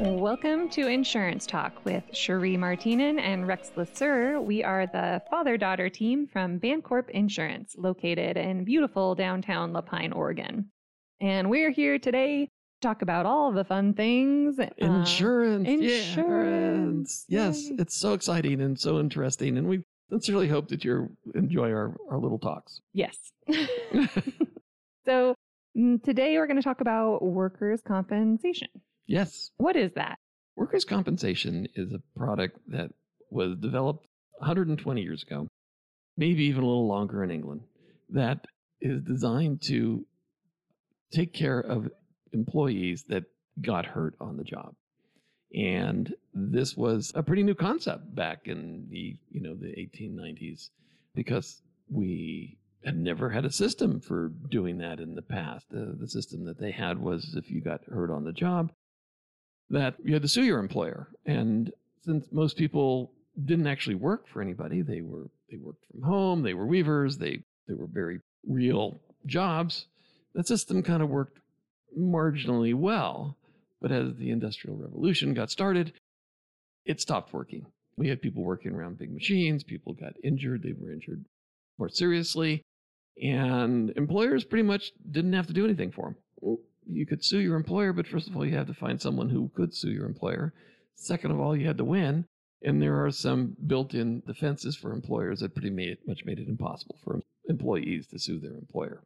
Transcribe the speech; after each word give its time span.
Welcome 0.00 0.68
to 0.70 0.86
Insurance 0.88 1.46
Talk 1.46 1.84
with 1.84 2.04
Cherie 2.12 2.56
Martinen 2.56 3.18
and 3.18 3.46
Rex 3.46 3.70
Lasser. 3.76 4.40
We 4.40 4.62
are 4.62 4.86
the 4.86 5.22
father 5.30 5.56
daughter 5.56 5.88
team 5.88 6.26
from 6.26 6.58
Bancorp 6.60 7.08
Insurance, 7.10 7.74
located 7.78 8.36
in 8.36 8.64
beautiful 8.64 9.14
downtown 9.14 9.72
La 9.72 9.80
Pine, 9.80 10.12
Oregon. 10.12 10.70
And 11.20 11.48
we're 11.50 11.70
here 11.70 11.98
today 11.98 12.46
to 12.46 12.50
talk 12.82 13.02
about 13.02 13.26
all 13.26 13.52
the 13.52 13.64
fun 13.64 13.94
things. 13.94 14.58
uh, 14.58 14.66
Insurance. 14.78 15.66
insurance. 15.68 16.08
Insurance. 16.08 17.24
Yes, 17.28 17.68
Yay. 17.70 17.76
it's 17.78 17.96
so 17.96 18.12
exciting 18.12 18.60
and 18.60 18.78
so 18.78 18.98
interesting. 19.00 19.56
And 19.56 19.66
we 19.66 19.82
sincerely 20.10 20.48
hope 20.48 20.68
that 20.68 20.84
you 20.84 21.08
enjoy 21.34 21.70
our, 21.72 21.96
our 22.10 22.18
little 22.18 22.38
talks. 22.38 22.80
yes. 22.92 23.16
so 25.06 25.34
mm, 25.76 26.02
today 26.02 26.36
we're 26.38 26.46
going 26.46 26.56
to 26.58 26.62
talk 26.62 26.80
about 26.80 27.22
workers' 27.22 27.80
compensation. 27.86 28.68
Yes. 29.06 29.50
What 29.56 29.76
is 29.76 29.92
that? 29.94 30.18
Workers' 30.56 30.84
compensation 30.84 31.68
is 31.74 31.92
a 31.92 32.18
product 32.18 32.58
that 32.68 32.90
was 33.30 33.56
developed 33.56 34.06
120 34.38 35.02
years 35.02 35.22
ago, 35.22 35.48
maybe 36.16 36.44
even 36.44 36.62
a 36.62 36.66
little 36.66 36.88
longer 36.88 37.22
in 37.22 37.30
England, 37.30 37.62
that 38.10 38.46
is 38.80 39.02
designed 39.02 39.62
to 39.62 40.04
take 41.12 41.32
care 41.32 41.60
of 41.60 41.90
employees 42.32 43.04
that 43.08 43.24
got 43.60 43.86
hurt 43.86 44.14
on 44.20 44.36
the 44.36 44.44
job. 44.44 44.74
And 45.54 46.14
this 46.34 46.76
was 46.76 47.12
a 47.14 47.22
pretty 47.22 47.42
new 47.42 47.54
concept 47.54 48.14
back 48.14 48.46
in 48.46 48.86
the, 48.90 49.16
you 49.30 49.40
know, 49.40 49.54
the 49.54 49.68
1890s 49.68 50.70
because 51.14 51.62
we 51.88 52.58
had 52.84 52.98
never 52.98 53.30
had 53.30 53.44
a 53.44 53.50
system 53.50 54.00
for 54.00 54.32
doing 54.50 54.78
that 54.78 55.00
in 55.00 55.14
the 55.14 55.22
past. 55.22 55.66
The, 55.70 55.96
the 55.98 56.08
system 56.08 56.44
that 56.44 56.58
they 56.60 56.72
had 56.72 56.98
was 56.98 57.34
if 57.36 57.50
you 57.50 57.60
got 57.60 57.84
hurt 57.84 58.10
on 58.10 58.24
the 58.24 58.32
job, 58.32 58.72
that 59.70 59.94
you 60.02 60.12
had 60.12 60.22
to 60.22 60.28
sue 60.28 60.44
your 60.44 60.58
employer. 60.58 61.08
And 61.24 61.72
since 62.04 62.26
most 62.30 62.56
people 62.56 63.12
didn't 63.44 63.66
actually 63.66 63.96
work 63.96 64.28
for 64.28 64.40
anybody, 64.40 64.82
they 64.82 65.00
were 65.00 65.28
they 65.50 65.56
worked 65.56 65.84
from 65.90 66.02
home, 66.02 66.42
they 66.42 66.54
were 66.54 66.66
weavers, 66.66 67.18
they 67.18 67.42
they 67.68 67.74
were 67.74 67.86
very 67.86 68.20
real 68.46 69.00
jobs. 69.26 69.86
That 70.34 70.46
system 70.46 70.82
kind 70.82 71.02
of 71.02 71.08
worked 71.08 71.38
marginally 71.98 72.74
well. 72.74 73.36
But 73.80 73.92
as 73.92 74.14
the 74.14 74.30
Industrial 74.30 74.76
Revolution 74.76 75.34
got 75.34 75.50
started, 75.50 75.92
it 76.84 77.00
stopped 77.00 77.32
working. 77.32 77.66
We 77.96 78.08
had 78.08 78.22
people 78.22 78.42
working 78.42 78.72
around 78.72 78.98
big 78.98 79.12
machines, 79.12 79.64
people 79.64 79.92
got 79.92 80.14
injured, 80.22 80.62
they 80.62 80.72
were 80.72 80.92
injured 80.92 81.24
more 81.78 81.88
seriously, 81.88 82.62
and 83.22 83.90
employers 83.96 84.44
pretty 84.44 84.62
much 84.62 84.92
didn't 85.10 85.32
have 85.32 85.46
to 85.46 85.52
do 85.52 85.64
anything 85.64 85.92
for 85.92 86.14
them. 86.40 86.58
You 86.88 87.06
could 87.06 87.24
sue 87.24 87.40
your 87.40 87.56
employer, 87.56 87.92
but 87.92 88.06
first 88.06 88.28
of 88.28 88.36
all, 88.36 88.46
you 88.46 88.56
had 88.56 88.68
to 88.68 88.74
find 88.74 89.00
someone 89.00 89.30
who 89.30 89.50
could 89.54 89.74
sue 89.74 89.90
your 89.90 90.06
employer. 90.06 90.52
Second 90.94 91.32
of 91.32 91.40
all, 91.40 91.56
you 91.56 91.66
had 91.66 91.78
to 91.78 91.84
win. 91.84 92.26
And 92.62 92.80
there 92.80 93.04
are 93.04 93.10
some 93.10 93.56
built 93.66 93.94
in 93.94 94.22
defenses 94.26 94.76
for 94.76 94.92
employers 94.92 95.40
that 95.40 95.54
pretty 95.54 95.70
much 96.06 96.24
made 96.24 96.38
it 96.38 96.48
impossible 96.48 96.96
for 97.04 97.20
employees 97.48 98.06
to 98.08 98.18
sue 98.18 98.38
their 98.38 98.54
employer. 98.54 99.02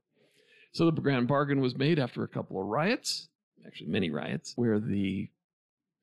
So 0.72 0.90
the 0.90 1.00
grand 1.00 1.26
bargain 1.26 1.60
was 1.60 1.76
made 1.76 1.98
after 1.98 2.22
a 2.22 2.28
couple 2.28 2.60
of 2.60 2.68
riots, 2.68 3.28
actually 3.66 3.88
many 3.88 4.10
riots, 4.10 4.52
where 4.56 4.78
the 4.78 5.28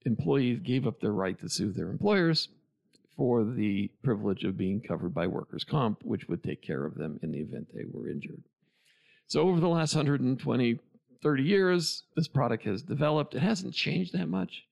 employees 0.06 0.59
gave 0.59 0.86
up 0.86 1.00
their 1.00 1.14
right 1.14 1.39
to 1.39 1.50
sue 1.50 1.72
their 1.72 1.89
employers 1.89 2.50
for 3.16 3.44
the 3.44 3.89
privilege 4.03 4.44
of 4.44 4.58
being 4.58 4.81
covered 4.81 5.14
by 5.14 5.25
workers' 5.25 5.64
comp, 5.64 6.03
which 6.03 6.28
would 6.28 6.44
take 6.44 6.62
care 6.62 6.86
of 6.86 6.95
them 6.95 7.19
in 7.23 7.31
the 7.31 7.39
event 7.39 7.67
they 7.73 7.86
were 7.91 8.09
injured. 8.09 8.44
So 9.28 9.47
over 9.47 9.59
the 9.59 9.69
last 9.69 9.95
120, 9.95 10.80
30 11.21 11.43
years, 11.43 12.03
this 12.15 12.27
product 12.27 12.63
has 12.65 12.81
developed. 12.81 13.35
It 13.35 13.41
hasn't 13.41 13.73
changed 13.73 14.13
that 14.13 14.27
much. 14.27 14.63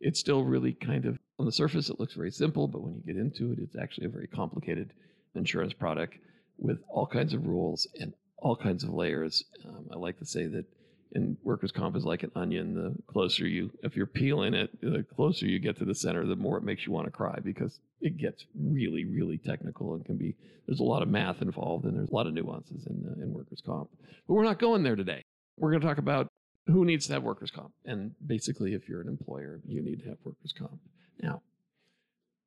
It's 0.00 0.18
still 0.18 0.44
really 0.44 0.72
kind 0.72 1.04
of 1.04 1.18
on 1.38 1.46
the 1.46 1.52
surface, 1.52 1.88
it 1.88 1.98
looks 1.98 2.14
very 2.14 2.30
simple, 2.30 2.68
but 2.68 2.82
when 2.82 2.94
you 2.94 3.00
get 3.00 3.16
into 3.16 3.52
it, 3.52 3.58
it's 3.60 3.74
actually 3.74 4.06
a 4.06 4.10
very 4.10 4.26
complicated 4.26 4.92
insurance 5.34 5.72
product 5.72 6.18
with 6.58 6.78
all 6.88 7.06
kinds 7.06 7.32
of 7.32 7.46
rules 7.46 7.88
and 7.98 8.12
all 8.36 8.54
kinds 8.54 8.84
of 8.84 8.90
layers. 8.90 9.42
Um, 9.66 9.86
I 9.90 9.96
like 9.96 10.18
to 10.18 10.26
say 10.26 10.46
that 10.46 10.66
in 11.12 11.36
workers' 11.42 11.72
comp 11.72 11.96
is 11.96 12.04
like 12.04 12.22
an 12.22 12.30
onion. 12.36 12.74
The 12.74 12.94
closer 13.10 13.46
you, 13.46 13.70
if 13.82 13.96
you're 13.96 14.06
peeling 14.06 14.54
it, 14.54 14.70
the 14.80 15.04
closer 15.16 15.46
you 15.46 15.58
get 15.58 15.78
to 15.78 15.84
the 15.84 15.94
center, 15.94 16.26
the 16.26 16.36
more 16.36 16.58
it 16.58 16.62
makes 16.62 16.86
you 16.86 16.92
want 16.92 17.06
to 17.06 17.10
cry 17.10 17.38
because 17.42 17.80
it 18.00 18.18
gets 18.18 18.44
really, 18.54 19.06
really 19.06 19.38
technical 19.38 19.94
and 19.94 20.04
can 20.04 20.16
be. 20.16 20.36
There's 20.66 20.80
a 20.80 20.84
lot 20.84 21.02
of 21.02 21.08
math 21.08 21.42
involved 21.42 21.86
and 21.86 21.96
there's 21.96 22.10
a 22.10 22.14
lot 22.14 22.26
of 22.26 22.34
nuances 22.34 22.86
in 22.86 23.04
uh, 23.08 23.22
in 23.22 23.32
workers' 23.32 23.62
comp. 23.64 23.88
But 24.28 24.34
we're 24.34 24.44
not 24.44 24.58
going 24.58 24.82
there 24.82 24.96
today. 24.96 25.24
We're 25.60 25.70
going 25.70 25.82
to 25.82 25.86
talk 25.86 25.98
about 25.98 26.28
who 26.66 26.84
needs 26.84 27.06
to 27.06 27.12
have 27.12 27.22
workers' 27.22 27.50
comp, 27.50 27.72
and 27.84 28.14
basically, 28.26 28.74
if 28.74 28.88
you're 28.88 29.02
an 29.02 29.08
employer, 29.08 29.60
you 29.66 29.82
need 29.82 30.02
to 30.02 30.08
have 30.08 30.18
workers' 30.24 30.54
comp. 30.56 30.80
Now, 31.22 31.42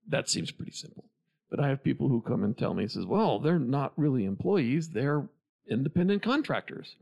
that 0.10 0.30
seems 0.30 0.52
pretty 0.52 0.72
simple. 0.72 1.06
But 1.50 1.60
I 1.60 1.70
have 1.70 1.84
people 1.84 2.10
who 2.10 2.22
come 2.22 2.44
and 2.44 2.58
tell 2.58 2.74
me, 2.74 2.88
says, 2.88 3.06
well, 3.06 3.40
they're 3.40 3.60
not 3.60 3.94
really 3.96 4.26
employees, 4.26 4.90
they're 4.90 5.28
independent 5.70 6.24
contractors. 6.24 6.96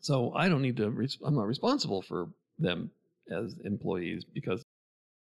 So 0.00 0.32
I 0.34 0.48
don't 0.48 0.62
need 0.62 0.76
to, 0.76 0.90
res- 0.90 1.18
I'm 1.24 1.34
not 1.34 1.46
responsible 1.46 2.02
for 2.02 2.28
them 2.58 2.90
as 3.30 3.54
employees 3.64 4.24
because 4.24 4.62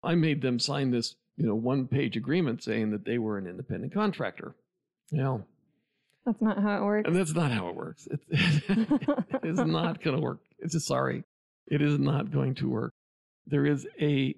I 0.02 0.14
made 0.16 0.42
them 0.42 0.58
sign 0.58 0.90
this, 0.90 1.14
you 1.36 1.46
know, 1.46 1.54
one 1.54 1.86
page 1.86 2.16
agreement 2.16 2.62
saying 2.62 2.90
that 2.90 3.04
they 3.04 3.18
were 3.18 3.38
an 3.38 3.46
independent 3.46 3.94
contractor. 3.94 4.54
Know, 5.10 5.44
That's 6.28 6.42
not 6.42 6.58
how 6.62 6.76
it 6.82 6.84
works. 6.84 7.06
and 7.08 7.16
that's 7.16 7.34
not 7.34 7.50
how 7.50 7.68
it 7.68 7.74
works. 7.76 8.06
It, 8.10 8.20
it 8.30 9.44
is 9.44 9.58
not 9.58 10.02
going 10.02 10.16
to 10.16 10.22
work. 10.22 10.40
It's 10.58 10.74
just 10.74 10.86
sorry. 10.86 11.24
It 11.68 11.80
is 11.80 11.98
not 11.98 12.30
going 12.30 12.54
to 12.56 12.68
work. 12.68 12.92
There 13.46 13.64
is 13.64 13.86
a 14.00 14.34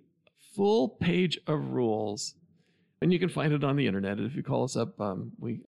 full 0.55 0.89
page 1.01 1.39
of 1.49 1.71
rules, 1.73 2.35
and 3.03 3.13
you 3.13 3.19
can 3.19 3.29
find 3.29 3.53
it 3.53 3.65
on 3.65 3.75
the 3.77 3.87
internet. 3.89 4.21
If 4.21 4.37
you 4.37 4.43
call 4.45 4.63
us 4.65 4.77
up, 4.77 5.01
um, 5.01 5.33
we 5.41 5.61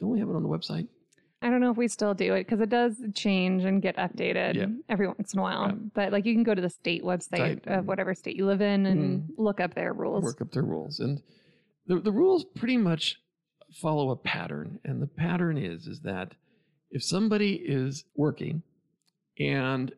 don't 0.00 0.10
we 0.10 0.18
have 0.20 0.28
it 0.30 0.34
on 0.34 0.42
the 0.42 0.48
website. 0.48 0.88
I 1.42 1.50
don't 1.50 1.60
know 1.60 1.70
if 1.70 1.76
we 1.76 1.88
still 1.88 2.14
do 2.14 2.32
it 2.32 2.44
because 2.46 2.60
it 2.60 2.70
does 2.70 2.96
change 3.14 3.64
and 3.64 3.82
get 3.82 3.96
updated 3.98 4.54
Yeah. 4.54 4.66
every 4.88 5.06
once 5.06 5.34
in 5.34 5.38
a 5.38 5.42
while. 5.42 5.72
But 5.94 6.10
like 6.10 6.24
you 6.24 6.32
can 6.32 6.42
go 6.42 6.54
to 6.54 6.62
the 6.62 6.70
state 6.70 7.02
website 7.04 7.64
Site. 7.64 7.66
of 7.66 7.86
whatever 7.86 8.14
state 8.14 8.36
you 8.36 8.46
live 8.46 8.62
in 8.62 8.86
and 8.86 9.28
look 9.36 9.60
up 9.60 9.74
their 9.74 9.92
rules. 9.92 10.24
Work 10.24 10.40
up 10.40 10.52
their 10.52 10.62
rules, 10.64 10.98
and 11.00 11.20
the 11.86 12.00
the 12.00 12.12
rules 12.12 12.44
pretty 12.56 12.78
much 12.78 13.16
follow 13.80 14.10
a 14.10 14.16
pattern. 14.16 14.78
And 14.84 15.00
the 15.02 15.06
pattern 15.06 15.58
is 15.58 15.86
is 15.86 16.00
that 16.00 16.32
if 16.90 17.02
somebody 17.02 17.54
is 17.54 18.04
working 18.14 18.62
and 19.38 19.92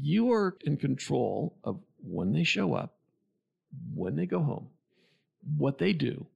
you 0.00 0.30
are 0.32 0.56
in 0.64 0.76
control 0.76 1.56
of 1.64 1.80
when 2.02 2.32
they 2.32 2.44
show 2.44 2.74
up, 2.74 2.94
when 3.94 4.16
they 4.16 4.26
go 4.26 4.40
home, 4.42 4.68
what 5.56 5.78
they 5.78 5.92
do, 5.92 6.26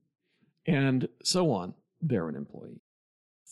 and 0.66 1.08
so 1.22 1.50
on, 1.52 1.74
they're 2.00 2.28
an 2.28 2.36
employee. 2.36 2.80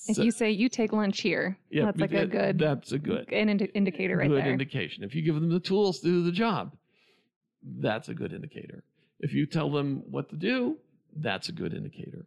If 0.08 0.16
So- 0.16 0.22
you 0.24 0.30
say 0.32 0.50
you 0.50 0.68
take 0.68 0.92
lunch 0.92 1.20
here, 1.20 1.58
yeah, 1.70 1.84
that's 1.86 2.00
like 2.00 2.12
a 2.12 2.26
good, 2.26 2.58
That's 2.58 2.90
a 2.92 2.98
good 2.98 3.32
an 3.32 3.48
indi- 3.48 3.70
indicator 3.74 4.16
right 4.16 4.28
good 4.28 4.42
there. 4.44 4.52
indication. 4.52 5.04
If 5.04 5.14
you 5.14 5.22
give 5.22 5.34
them 5.36 5.48
the 5.48 5.60
tools 5.60 6.00
to 6.00 6.06
do 6.06 6.22
the 6.24 6.32
job, 6.32 6.76
that's 7.78 8.08
a 8.08 8.14
good 8.14 8.32
indicator. 8.32 8.82
If 9.20 9.32
you 9.32 9.46
tell 9.46 9.70
them 9.70 10.02
what 10.10 10.28
to 10.30 10.36
do, 10.36 10.78
that's 11.14 11.48
a 11.48 11.52
good 11.52 11.72
indicator. 11.72 12.26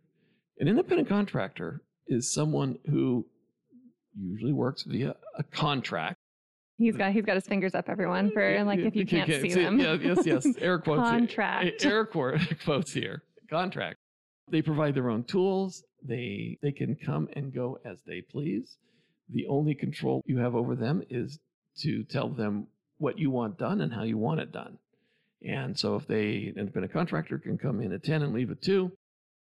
An 0.59 0.67
independent 0.67 1.09
contractor 1.09 1.81
is 2.07 2.31
someone 2.31 2.77
who 2.89 3.25
usually 4.17 4.53
works 4.53 4.83
via 4.83 5.15
a 5.37 5.43
contract. 5.43 6.17
he's 6.77 6.95
got 6.95 7.11
he's 7.11 7.25
got 7.25 7.35
his 7.35 7.45
fingers 7.47 7.75
up, 7.75 7.89
everyone, 7.89 8.31
for 8.31 8.63
like 8.63 8.79
if 8.79 8.95
you 8.95 9.05
can't 9.05 9.29
see 9.29 9.53
them. 9.53 9.79
Yeah, 9.79 9.93
yes, 9.93 10.25
yes. 10.25 10.45
Air 10.59 10.79
quotes. 10.79 11.01
here. 11.09 11.19
Contract. 11.19 11.85
Air 11.85 12.05
quote- 12.05 12.39
quotes 12.65 12.93
here. 12.93 13.23
Contract. 13.49 13.97
They 14.49 14.61
provide 14.61 14.95
their 14.95 15.09
own 15.09 15.23
tools. 15.23 15.83
They 16.03 16.57
they 16.61 16.71
can 16.71 16.95
come 16.95 17.27
and 17.33 17.53
go 17.53 17.79
as 17.83 17.99
they 18.05 18.21
please. 18.21 18.77
The 19.29 19.47
only 19.47 19.73
control 19.73 20.21
you 20.25 20.37
have 20.37 20.55
over 20.55 20.75
them 20.75 21.01
is 21.09 21.39
to 21.79 22.03
tell 22.03 22.29
them 22.29 22.67
what 22.99 23.17
you 23.19 23.31
want 23.31 23.57
done 23.57 23.81
and 23.81 23.91
how 23.91 24.03
you 24.03 24.17
want 24.17 24.39
it 24.39 24.51
done. 24.51 24.77
And 25.43 25.77
so 25.77 25.95
if 25.95 26.07
they 26.07 26.53
independent 26.55 26.93
contractor 26.93 27.37
can 27.39 27.57
come 27.57 27.81
in 27.81 27.91
at 27.91 28.03
10 28.03 28.21
and 28.21 28.33
leave 28.33 28.51
at 28.51 28.61
2, 28.61 28.91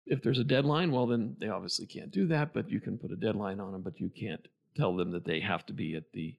if 0.06 0.22
there's 0.22 0.38
a 0.38 0.44
deadline, 0.44 0.90
well 0.90 1.06
then 1.06 1.37
they 1.38 1.49
obviously 1.49 1.87
can't 1.87 2.10
do 2.10 2.26
that, 2.28 2.52
but 2.52 2.70
you 2.70 2.81
can 2.81 2.99
put 2.99 3.12
a 3.12 3.16
deadline 3.16 3.60
on 3.60 3.72
them, 3.72 3.82
but 3.82 4.00
you 4.00 4.10
can't 4.10 4.46
tell 4.76 4.96
them 4.96 5.10
that 5.12 5.25
they 5.25 5.40
have 5.40 5.66
to 5.66 5.72
be 5.72 5.94
at 5.94 6.10
the 6.12 6.34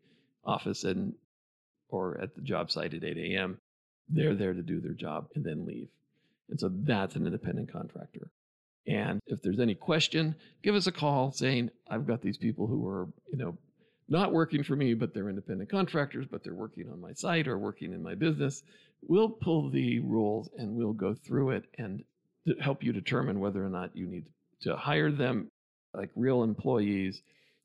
office 0.46 0.84
and 0.84 1.14
or 1.90 2.20
at 2.20 2.36
the 2.36 2.42
job 2.42 2.72
site 2.72 2.94
at 2.94 3.04
8 3.04 3.18
a.m. 3.18 3.60
They're 4.10 4.36
there 4.36 4.54
to 4.54 4.64
do 4.64 4.82
their 4.82 4.94
job 4.94 5.28
and 5.36 5.46
then 5.46 5.66
leave. 5.66 5.90
And 6.50 6.60
so 6.60 6.70
that's 6.74 7.16
an 7.16 7.26
independent 7.26 7.72
contractor. 7.72 8.30
And 8.88 9.22
if 9.28 9.42
there's 9.42 9.60
any 9.60 9.76
question, 9.76 10.36
give 10.62 10.76
us 10.76 10.88
a 10.88 10.92
call 10.92 11.32
saying, 11.32 11.70
I've 11.90 12.06
got 12.06 12.22
these 12.22 12.38
people 12.38 12.68
who 12.68 12.86
are, 12.88 13.08
you 13.32 13.38
know, 13.38 13.58
not 14.10 14.34
working 14.34 14.64
for 14.64 14.76
me, 14.76 14.94
but 14.94 15.14
they're 15.14 15.30
independent 15.30 15.70
contractors, 15.70 16.26
but 16.30 16.44
they're 16.44 16.54
working 16.54 16.90
on 16.90 17.00
my 17.00 17.14
site 17.14 17.48
or 17.48 17.58
working 17.58 17.94
in 17.94 18.04
my 18.04 18.16
business. 18.16 18.64
We'll 19.02 19.30
pull 19.30 19.70
the 19.70 20.00
rules 20.00 20.50
and 20.58 20.76
we'll 20.76 20.94
go 20.94 21.14
through 21.14 21.52
it 21.52 21.66
and 21.78 22.04
to 22.48 22.56
help 22.62 22.84
you 22.84 22.92
determine 22.94 23.40
whether 23.40 23.64
or 23.66 23.70
not 23.70 23.96
you 23.96 24.06
need 24.08 24.26
to 24.62 24.76
hire 24.76 25.12
them 25.12 25.50
like 25.94 26.10
real 26.16 26.44
employees 26.44 27.22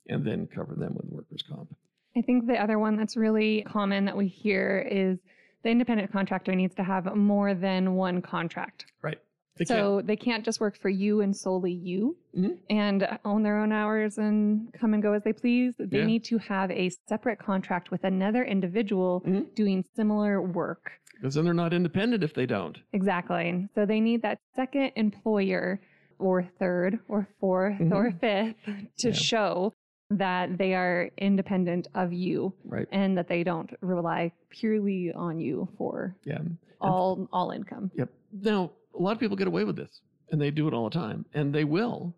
and 0.07 0.25
then 0.25 0.47
cover 0.47 0.75
them 0.75 0.95
with 0.95 1.05
workers' 1.11 1.41
comp. 1.47 1.75
I 2.15 2.21
think 2.21 2.47
the 2.47 2.61
other 2.61 2.79
one 2.79 2.95
that's 2.97 3.15
really 3.15 3.63
common 3.67 4.05
that 4.05 4.17
we 4.17 4.27
hear 4.27 4.79
is 4.89 5.19
the 5.63 5.69
independent 5.69 6.11
contractor 6.11 6.55
needs 6.55 6.75
to 6.75 6.83
have 6.83 7.13
more 7.15 7.53
than 7.53 7.95
one 7.95 8.21
contract. 8.21 8.85
Right. 9.01 9.19
They 9.57 9.65
so 9.65 10.01
they 10.01 10.15
can't 10.15 10.45
just 10.45 10.61
work 10.61 10.77
for 10.77 10.89
you 10.89 11.19
and 11.21 11.35
solely 11.35 11.73
you 11.73 12.15
Mhm. 12.35 12.57
and 12.69 13.19
own 13.25 13.43
their 13.43 13.57
own 13.59 13.73
hours 13.73 14.17
and 14.17 14.71
come 14.73 14.93
and 14.93 15.03
go 15.03 15.13
as 15.13 15.23
they 15.23 15.33
please. 15.33 15.73
They 15.77 15.99
Yeah. 15.99 16.05
need 16.05 16.23
to 16.25 16.37
have 16.37 16.71
a 16.71 16.89
separate 17.09 17.39
contract 17.39 17.91
with 17.91 18.05
another 18.05 18.43
individual 18.45 19.21
Mhm. 19.25 19.53
doing 19.55 19.83
similar 19.95 20.41
work. 20.41 20.91
Because 21.19 21.35
then 21.35 21.45
they're 21.45 21.53
not 21.53 21.73
independent 21.73 22.23
if 22.23 22.33
they 22.33 22.45
don't. 22.45 22.77
Exactly. 22.93 23.67
So 23.75 23.85
they 23.85 23.99
need 23.99 24.21
that 24.21 24.39
second 24.55 24.91
employer 24.95 25.79
or 26.17 26.43
third 26.59 26.99
or 27.07 27.27
4th 27.41 27.91
or 27.91 28.11
mm-hmm. 28.11 28.17
fifth 28.17 28.55
to 28.99 29.09
Yeah. 29.09 29.13
show 29.13 29.73
that 30.11 30.57
they 30.57 30.73
are 30.73 31.09
independent 31.17 31.87
of 31.93 32.11
you 32.13 32.53
Right. 32.65 32.87
and 32.91 33.17
that 33.17 33.27
they 33.27 33.43
don't 33.43 33.69
rely 33.81 34.31
purely 34.49 35.11
on 35.13 35.39
you 35.39 35.69
for 35.77 36.15
Yeah. 36.23 36.39
all 36.81 37.27
all 37.31 37.51
income. 37.51 37.91
Yep. 37.95 38.09
Now, 38.31 38.71
a 38.97 39.01
lot 39.01 39.11
of 39.13 39.19
people 39.19 39.37
get 39.37 39.47
away 39.47 39.63
with 39.63 39.75
this, 39.75 40.01
and 40.31 40.41
they 40.41 40.51
do 40.51 40.67
it 40.67 40.73
all 40.73 40.89
the 40.89 40.93
time, 40.93 41.25
and 41.33 41.53
they 41.53 41.63
will 41.63 42.15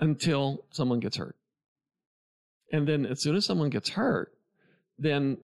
until 0.00 0.64
someone 0.70 1.00
gets 1.00 1.16
hurt. 1.16 1.36
And 2.72 2.86
then, 2.86 3.06
as 3.06 3.20
soon 3.20 3.36
as 3.36 3.44
someone 3.44 3.70
gets 3.70 3.90
hurt, 3.90 4.32
then 4.98 5.38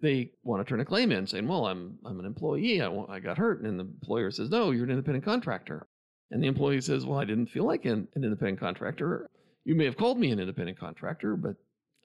they 0.00 0.30
want 0.42 0.64
to 0.64 0.68
turn 0.68 0.80
a 0.80 0.84
claim 0.84 1.12
in, 1.12 1.26
saying, 1.26 1.46
"Well, 1.48 1.66
I'm 1.66 1.98
I'm 2.04 2.18
an 2.20 2.26
employee. 2.26 2.80
I, 2.80 2.88
wa- 2.88 3.06
I 3.08 3.20
got 3.20 3.38
hurt," 3.38 3.62
and 3.62 3.78
the 3.78 3.84
employer 3.84 4.30
says, 4.30 4.50
"No, 4.50 4.70
you're 4.70 4.84
an 4.84 4.90
independent 4.90 5.24
contractor." 5.24 5.86
And 6.30 6.42
the 6.42 6.46
employee 6.48 6.80
says, 6.80 7.04
"Well, 7.04 7.18
I 7.18 7.24
didn't 7.24 7.46
feel 7.50 7.64
like 7.64 7.84
an, 7.84 8.08
an 8.14 8.24
independent 8.24 8.60
contractor. 8.60 9.28
You 9.64 9.74
may 9.74 9.84
have 9.84 9.96
called 9.96 10.18
me 10.18 10.30
an 10.30 10.40
independent 10.40 10.78
contractor, 10.78 11.36
but 11.36 11.56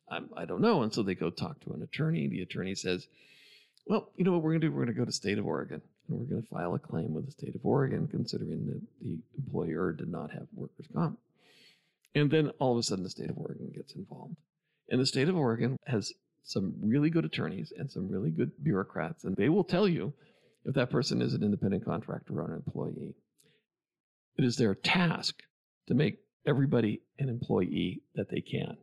I'm, 0.09 0.29
I 0.35 0.45
don't 0.45 0.61
know." 0.61 0.83
And 0.83 0.93
so 0.93 1.03
they 1.03 1.15
go 1.15 1.29
talk 1.29 1.59
to 1.61 1.73
an 1.73 1.81
attorney. 1.83 2.27
The 2.27 2.41
attorney 2.41 2.75
says, 2.75 3.07
well, 3.85 4.11
you 4.15 4.23
know 4.23 4.31
what 4.31 4.41
we're 4.41 4.51
going 4.51 4.61
to 4.61 4.67
do? 4.67 4.71
We're 4.71 4.85
going 4.85 4.95
to 4.95 4.99
go 4.99 5.05
to 5.05 5.11
state 5.11 5.37
of 5.37 5.45
Oregon 5.45 5.81
and 6.07 6.19
we're 6.19 6.25
going 6.25 6.41
to 6.41 6.47
file 6.47 6.73
a 6.75 6.79
claim 6.79 7.13
with 7.13 7.25
the 7.25 7.31
state 7.31 7.55
of 7.55 7.65
Oregon, 7.65 8.07
considering 8.07 8.65
that 8.67 8.81
the 9.01 9.17
employer 9.37 9.91
did 9.93 10.09
not 10.09 10.31
have 10.31 10.47
workers' 10.53 10.87
comp. 10.93 11.19
And 12.15 12.29
then 12.29 12.49
all 12.59 12.73
of 12.73 12.77
a 12.77 12.83
sudden, 12.83 13.03
the 13.03 13.09
state 13.09 13.29
of 13.29 13.37
Oregon 13.37 13.71
gets 13.75 13.93
involved. 13.93 14.35
And 14.89 15.01
the 15.01 15.05
state 15.05 15.29
of 15.29 15.35
Oregon 15.35 15.77
has 15.87 16.13
some 16.43 16.73
really 16.81 17.09
good 17.09 17.25
attorneys 17.25 17.71
and 17.77 17.89
some 17.89 18.07
really 18.07 18.29
good 18.29 18.51
bureaucrats, 18.61 19.23
and 19.23 19.35
they 19.35 19.49
will 19.49 19.63
tell 19.63 19.87
you 19.87 20.13
if 20.65 20.75
that 20.75 20.89
person 20.89 21.21
is 21.21 21.33
an 21.33 21.43
independent 21.43 21.85
contractor 21.85 22.39
or 22.39 22.51
an 22.51 22.61
employee. 22.65 23.15
It 24.37 24.45
is 24.45 24.57
their 24.57 24.75
task 24.75 25.41
to 25.87 25.93
make 25.93 26.19
everybody 26.45 27.01
an 27.19 27.29
employee 27.29 28.01
that 28.15 28.29
they 28.29 28.41
can. 28.41 28.77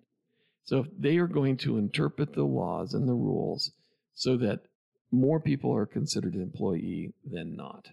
So 0.64 0.78
if 0.80 0.86
they 0.98 1.16
are 1.18 1.26
going 1.26 1.56
to 1.58 1.78
interpret 1.78 2.32
the 2.34 2.44
laws 2.44 2.94
and 2.94 3.08
the 3.08 3.14
rules 3.14 3.72
so 4.14 4.36
that 4.38 4.60
more 5.10 5.40
people 5.40 5.74
are 5.74 5.86
considered 5.86 6.34
an 6.34 6.42
employee 6.42 7.12
than 7.30 7.56
not. 7.56 7.88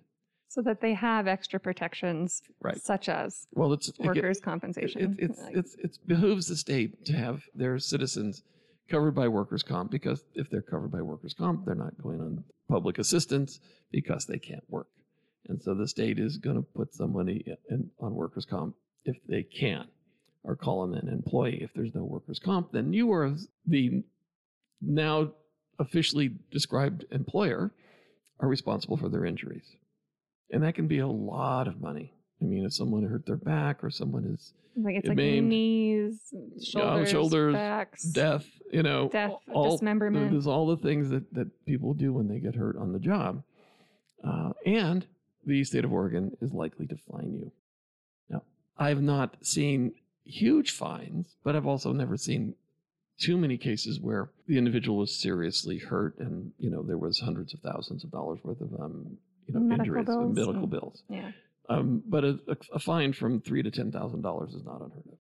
So 0.49 0.61
that 0.61 0.81
they 0.81 0.93
have 0.93 1.27
extra 1.27 1.59
protections 1.59 2.41
Right. 2.61 2.77
such 2.77 3.09
as 3.09 3.47
Well, 3.53 3.73
it's 3.73 3.91
workers' 3.99 4.37
it, 4.37 4.43
compensation. 4.43 5.17
it, 5.19 5.31
it's 5.31 5.41
Like, 5.41 5.55
it's 5.55 5.75
it 5.75 5.97
behooves 6.05 6.47
the 6.47 6.55
state 6.55 7.05
to 7.05 7.13
have 7.13 7.43
their 7.55 7.79
citizens 7.79 8.43
covered 8.87 9.15
by 9.15 9.27
workers' 9.27 9.63
comp 9.63 9.91
because 9.91 10.23
if 10.33 10.49
they're 10.49 10.61
covered 10.61 10.91
by 10.91 11.01
workers' 11.01 11.33
comp, 11.33 11.65
they're 11.65 11.75
not 11.75 12.01
going 12.01 12.21
on 12.21 12.43
public 12.69 12.97
assistance 12.97 13.59
because 13.91 14.25
they 14.25 14.39
can't 14.39 14.63
work, 14.69 14.87
and 15.47 15.61
so 15.61 15.73
the 15.73 15.87
state 15.87 16.19
is 16.19 16.37
going 16.37 16.57
to 16.57 16.61
put 16.61 16.93
somebody 16.93 17.45
in, 17.69 17.89
on 17.99 18.13
workers' 18.13 18.45
comp 18.45 18.75
if 19.05 19.17
they 19.27 19.43
can, 19.43 19.87
or 20.43 20.55
call 20.55 20.85
them 20.85 20.93
an 20.93 21.07
employee. 21.07 21.61
If 21.61 21.73
there's 21.73 21.95
no 21.95 22.03
workers' 22.03 22.39
comp, 22.39 22.71
then 22.71 22.93
you 22.93 23.11
are 23.11 23.35
the 23.65 24.03
now 24.81 25.31
officially 25.79 26.31
described 26.51 27.05
employer 27.11 27.71
are 28.39 28.47
responsible 28.47 28.97
for 28.97 29.09
their 29.09 29.25
injuries. 29.25 29.75
And 30.51 30.63
that 30.63 30.75
can 30.75 30.87
be 30.87 30.99
a 30.99 31.07
lot 31.07 31.67
of 31.67 31.81
money. 31.81 32.13
I 32.41 32.45
mean, 32.45 32.65
if 32.65 32.73
someone 32.73 33.03
hurt 33.03 33.25
their 33.25 33.35
back 33.37 33.83
or 33.83 33.89
someone 33.89 34.25
is 34.25 34.53
like 34.75 34.95
it's 34.95 35.05
it 35.05 35.09
like 35.09 35.17
maimed- 35.17 35.49
knees, 35.49 36.33
shoulders, 36.63 37.09
shoulders, 37.09 37.53
backs, 37.55 38.03
death, 38.03 38.45
you 38.71 38.83
know, 38.83 39.09
death, 39.09 39.33
all, 39.51 39.71
dismemberment. 39.71 40.31
there's 40.31 40.45
all 40.47 40.67
the 40.67 40.77
things 40.77 41.09
that, 41.09 41.33
that 41.33 41.65
people 41.65 41.93
do 41.93 42.13
when 42.13 42.27
they 42.27 42.39
get 42.39 42.55
hurt 42.55 42.77
on 42.77 42.93
the 42.93 42.99
job. 42.99 43.43
Uh, 44.23 44.51
and 44.65 45.05
the 45.45 45.63
state 45.63 45.83
of 45.85 45.91
Oregon 45.93 46.35
is 46.41 46.53
likely 46.53 46.85
to 46.87 46.97
fine 47.11 47.33
you. 47.33 47.51
Now, 48.29 48.43
I've 48.77 49.01
not 49.01 49.37
seen 49.41 49.93
huge 50.25 50.71
fines, 50.71 51.35
but 51.43 51.55
I've 51.55 51.65
also 51.67 51.91
never 51.93 52.17
seen 52.17 52.53
too 53.19 53.37
many 53.37 53.57
cases 53.57 53.99
where 53.99 54.29
the 54.47 54.57
individual 54.59 54.97
was 54.99 55.15
seriously 55.15 55.79
hurt 55.79 56.19
and, 56.19 56.51
you 56.59 56.69
know, 56.69 56.83
there 56.83 56.97
was 56.99 57.19
hundreds 57.19 57.53
of 57.55 57.61
thousands 57.61 58.03
of 58.03 58.11
dollars 58.11 58.39
worth 58.43 58.61
of, 58.61 58.73
um, 58.79 59.17
you 59.47 59.53
know, 59.55 59.59
Medical 59.59 59.95
injuries 59.97 60.07
and 60.09 60.35
bills 60.35 60.47
medical 60.47 60.67
bills. 60.67 61.03
yeah. 61.09 61.31
Um, 61.69 62.01
but 62.07 62.23
a, 62.23 62.39
a, 62.73 62.79
fine 62.79 63.11
from 63.13 63.41
three 63.41 63.61
to 63.61 63.71
ten 63.71 63.91
thousand 63.91 64.21
dollars 64.21 64.53
is 64.53 64.63
not 64.63 64.81
unheard 64.81 65.03
of. 65.11 65.17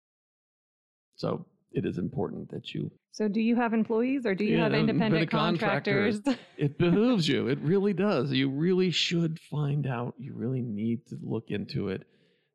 So 1.15 1.45
it 1.71 1.85
is 1.85 1.97
important 1.97 2.51
that 2.51 2.73
you. 2.73 2.91
So 3.11 3.27
do 3.27 3.39
you 3.41 3.55
have 3.55 3.73
employees 3.73 4.25
or 4.25 4.35
do 4.35 4.43
you 4.43 4.57
Yeah, 4.57 4.63
have 4.63 4.73
independent 4.73 5.21
independent 5.21 5.31
contractors? 5.31 6.21
It 6.57 6.77
behooves 6.77 7.27
you. 7.27 7.47
It 7.47 7.59
really 7.59 7.93
does. 7.93 8.31
You 8.31 8.49
really 8.49 8.91
should 8.91 9.39
find 9.39 9.87
out. 9.87 10.13
You 10.17 10.33
really 10.35 10.61
need 10.61 11.05
to 11.07 11.17
look 11.21 11.49
into 11.49 11.89
it, 11.89 12.03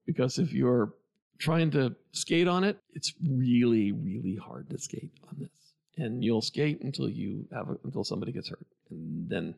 because 0.06 0.38
if 0.38 0.52
you're 0.52 0.94
trying 1.38 1.70
to 1.72 1.94
skate 2.12 2.48
on 2.48 2.64
it, 2.64 2.78
it's 2.94 3.12
really, 3.22 3.92
really 3.92 4.36
hard 4.36 4.70
to 4.70 4.78
skate 4.78 5.12
on 5.28 5.36
this. 5.38 5.50
And 5.96 6.22
you'll 6.24 6.42
skate 6.42 6.80
until 6.82 7.08
you 7.10 7.46
have 7.52 7.68
a, 7.68 7.76
until 7.84 8.04
somebody 8.04 8.32
gets 8.32 8.48
hurt, 8.48 8.66
and 8.90 9.28
then 9.28 9.54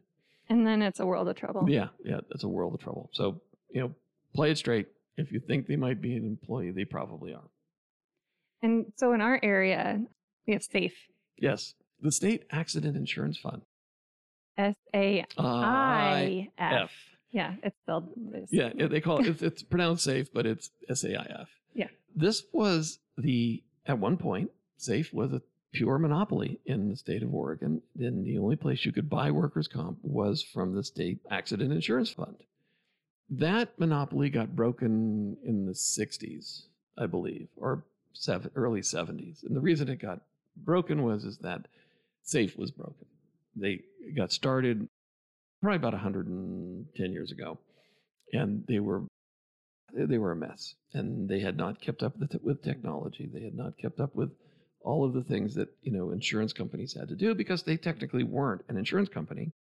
and 0.48 0.66
then 0.66 0.82
it's 0.82 1.00
a 1.00 1.06
world 1.06 1.28
of 1.28 1.36
trouble. 1.36 1.68
yeah, 1.68 1.88
yeah, 2.04 2.20
it's 2.30 2.44
a 2.44 2.48
world 2.48 2.74
of 2.74 2.80
trouble. 2.80 3.10
So 3.12 3.40
you 3.70 3.80
know, 3.82 3.94
play 4.34 4.50
it 4.50 4.58
straight. 4.58 4.88
If 5.16 5.30
you 5.30 5.40
think 5.40 5.66
they 5.66 5.76
might 5.76 6.00
be 6.00 6.16
an 6.16 6.24
employee, 6.24 6.70
they 6.70 6.84
probably 6.84 7.34
are. 7.34 7.50
And 8.62 8.86
so 8.96 9.12
in 9.12 9.20
our 9.20 9.38
area, 9.42 10.00
we 10.46 10.54
have 10.54 10.62
SAIF. 10.62 10.92
Yes, 11.38 11.74
the 12.00 12.12
state 12.12 12.44
accident 12.50 12.96
insurance 12.96 13.38
fund. 13.38 13.62
S 14.56 14.76
A 14.94 15.24
I 15.38 16.48
F. 16.58 16.90
Yeah, 17.30 17.54
it's 17.62 17.76
spelled. 17.82 18.10
yeah, 18.50 18.70
they 18.74 19.00
call 19.00 19.18
it. 19.18 19.26
It's, 19.26 19.42
it's 19.42 19.62
pronounced 19.62 20.04
safe, 20.04 20.32
but 20.32 20.46
it's 20.46 20.70
S 20.88 21.04
A 21.04 21.18
I 21.18 21.40
F. 21.40 21.48
Yeah. 21.74 21.88
This 22.14 22.44
was 22.52 22.98
the 23.16 23.62
at 23.86 23.98
one 23.98 24.16
point 24.16 24.50
SAIF 24.78 25.12
was 25.12 25.32
a 25.32 25.42
pure 25.72 25.98
monopoly 25.98 26.60
in 26.66 26.90
the 26.90 26.96
state 26.96 27.22
of 27.22 27.34
Oregon. 27.34 27.80
Then 27.94 28.24
the 28.24 28.38
only 28.38 28.56
place 28.56 28.84
you 28.84 28.92
could 28.92 29.08
buy 29.08 29.30
workers' 29.30 29.68
comp 29.68 29.98
was 30.02 30.42
from 30.42 30.74
the 30.74 30.84
state 30.84 31.20
accident 31.30 31.72
insurance 31.72 32.10
fund. 32.10 32.36
That 33.38 33.78
monopoly 33.78 34.28
got 34.28 34.54
broken 34.54 35.38
in 35.42 35.64
the 35.64 35.72
'60s, 35.72 36.66
I 36.98 37.06
believe, 37.06 37.48
or 37.56 37.82
seven, 38.12 38.50
early 38.54 38.82
'70s. 38.82 39.42
And 39.42 39.56
the 39.56 39.60
reason 39.60 39.88
it 39.88 40.00
got 40.00 40.20
broken 40.54 41.02
was 41.02 41.24
is 41.24 41.38
that 41.38 41.66
SAIF 42.22 42.58
was 42.58 42.70
broken. 42.70 43.06
They 43.56 43.84
got 44.14 44.32
started 44.32 44.86
probably 45.62 45.76
about 45.76 45.94
110 45.94 47.12
years 47.12 47.32
ago, 47.32 47.58
and 48.34 48.66
they 48.66 48.80
were 48.80 49.04
they 49.94 50.18
were 50.18 50.32
a 50.32 50.36
mess, 50.36 50.74
and 50.92 51.26
they 51.26 51.40
had 51.40 51.56
not 51.56 51.80
kept 51.80 52.02
up 52.02 52.16
with, 52.18 52.62
technology. 52.62 53.30
They 53.32 53.44
had 53.44 53.54
not 53.54 53.78
kept 53.78 53.98
up 53.98 54.14
with 54.14 54.32
all 54.82 55.06
of 55.06 55.14
the 55.14 55.24
things 55.24 55.54
that 55.54 55.70
you 55.80 55.92
know 55.92 56.10
insurance 56.10 56.52
companies 56.52 56.92
had 56.92 57.08
to 57.08 57.16
do 57.16 57.34
because 57.34 57.62
they 57.62 57.78
technically 57.78 58.24
weren't 58.24 58.64
an 58.68 58.76
insurance 58.76 59.08
company; 59.08 59.52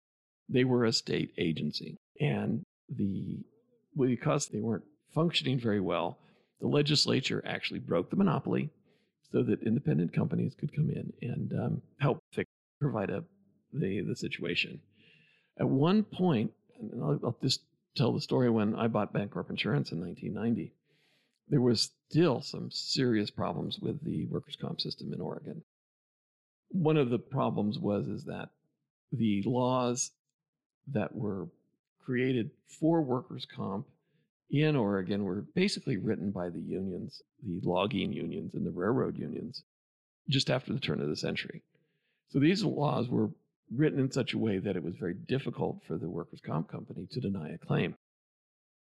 they 0.49 0.65
were 0.65 0.83
a 0.83 0.91
state 0.91 1.33
agency, 1.37 1.97
and 2.19 2.63
the 2.89 3.45
because 3.98 4.48
they 4.48 4.60
weren't 4.60 4.83
functioning 5.13 5.60
very 5.60 5.79
well, 5.79 6.17
the 6.60 6.67
legislature 6.67 7.43
actually 7.45 7.79
broke 7.79 8.10
the 8.10 8.15
monopoly 8.15 8.69
so 9.31 9.43
that 9.43 9.63
independent 9.63 10.13
companies 10.13 10.53
could 10.60 10.74
come 10.75 10.89
in 10.89 11.12
and 11.21 11.53
um, 11.53 11.81
help 12.00 12.19
fix 12.31 12.50
provide 12.79 13.10
a 13.10 13.24
the 13.74 14.01
the 14.01 14.15
situation. 14.15 14.81
At 15.60 15.69
one 15.69 16.03
point, 16.03 16.51
and 16.79 17.03
I'll, 17.03 17.19
I'll 17.24 17.38
just 17.41 17.62
tell 17.95 18.13
the 18.13 18.21
story 18.21 18.50
when 18.50 18.75
I 18.75 18.88
bought 18.88 19.13
Bancorp 19.13 19.50
Insurance 19.50 19.91
in 19.91 20.00
1990. 20.00 20.74
There 21.48 21.62
was 21.62 21.91
still 22.10 22.41
some 22.41 22.69
serious 22.71 23.29
problems 23.29 23.79
with 23.79 24.03
the 24.03 24.25
workers' 24.27 24.57
comp 24.60 24.79
system 24.79 25.13
in 25.13 25.19
Oregon. 25.19 25.63
One 26.69 26.98
of 26.98 27.10
the 27.10 27.19
problems 27.19 27.77
was 27.77 28.07
is 28.07 28.25
that 28.25 28.50
the 29.12 29.43
laws 29.45 30.12
that 30.88 31.13
were 31.13 31.50
created 32.03 32.51
for 32.67 33.01
workers' 33.01 33.46
comp 33.46 33.88
in 34.50 34.75
Oregon 34.75 35.24
were 35.24 35.46
basically 35.55 35.98
written 35.98 36.31
by 36.31 36.50
the 36.50 36.60
unions, 36.60 37.22
the 37.41 37.60
logging 37.63 38.12
unions 38.12 38.53
and 38.53 38.65
the 38.65 38.72
railroad 38.72 39.17
unions, 39.17 39.63
just 40.29 40.50
after 40.50 40.74
the 40.74 40.79
turn 40.79 41.01
of 41.01 41.08
the 41.10 41.15
century. 41.15 41.63
So 42.29 42.39
these 42.39 42.63
laws 42.63 43.08
were 43.08 43.29
written 43.74 44.00
in 44.00 44.12
such 44.12 44.34
a 44.34 44.38
way 44.38 44.58
that 44.60 44.75
it 44.75 44.84
was 44.84 44.96
very 44.96 45.13
difficult 45.13 45.81
for 45.88 45.98
the 45.98 46.10
workers' 46.10 46.41
comp 46.46 46.70
company 46.70 47.08
to 47.12 47.22
deny 47.22 47.50
a 47.50 47.58
claim. 47.58 47.96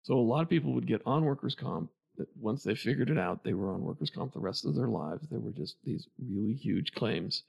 So 0.02 0.14
a 0.14 0.20
lot 0.20 0.42
of 0.42 0.48
people 0.48 0.72
would 0.72 0.86
get 0.86 1.02
on 1.04 1.24
workers' 1.24 1.54
comp. 1.54 1.90
That 2.16 2.28
once 2.38 2.64
they 2.64 2.74
figured 2.74 3.08
it 3.08 3.18
out, 3.18 3.44
they 3.44 3.54
were 3.54 3.72
on 3.72 3.82
workers' 3.82 4.10
comp 4.10 4.32
the 4.32 4.40
rest 4.40 4.66
of 4.66 4.74
their 4.74 4.88
lives. 4.88 5.26
There 5.28 5.38
were 5.38 5.52
just 5.52 5.76
these 5.84 6.06
really 6.18 6.54
huge 6.54 6.92
claims. 6.92 7.44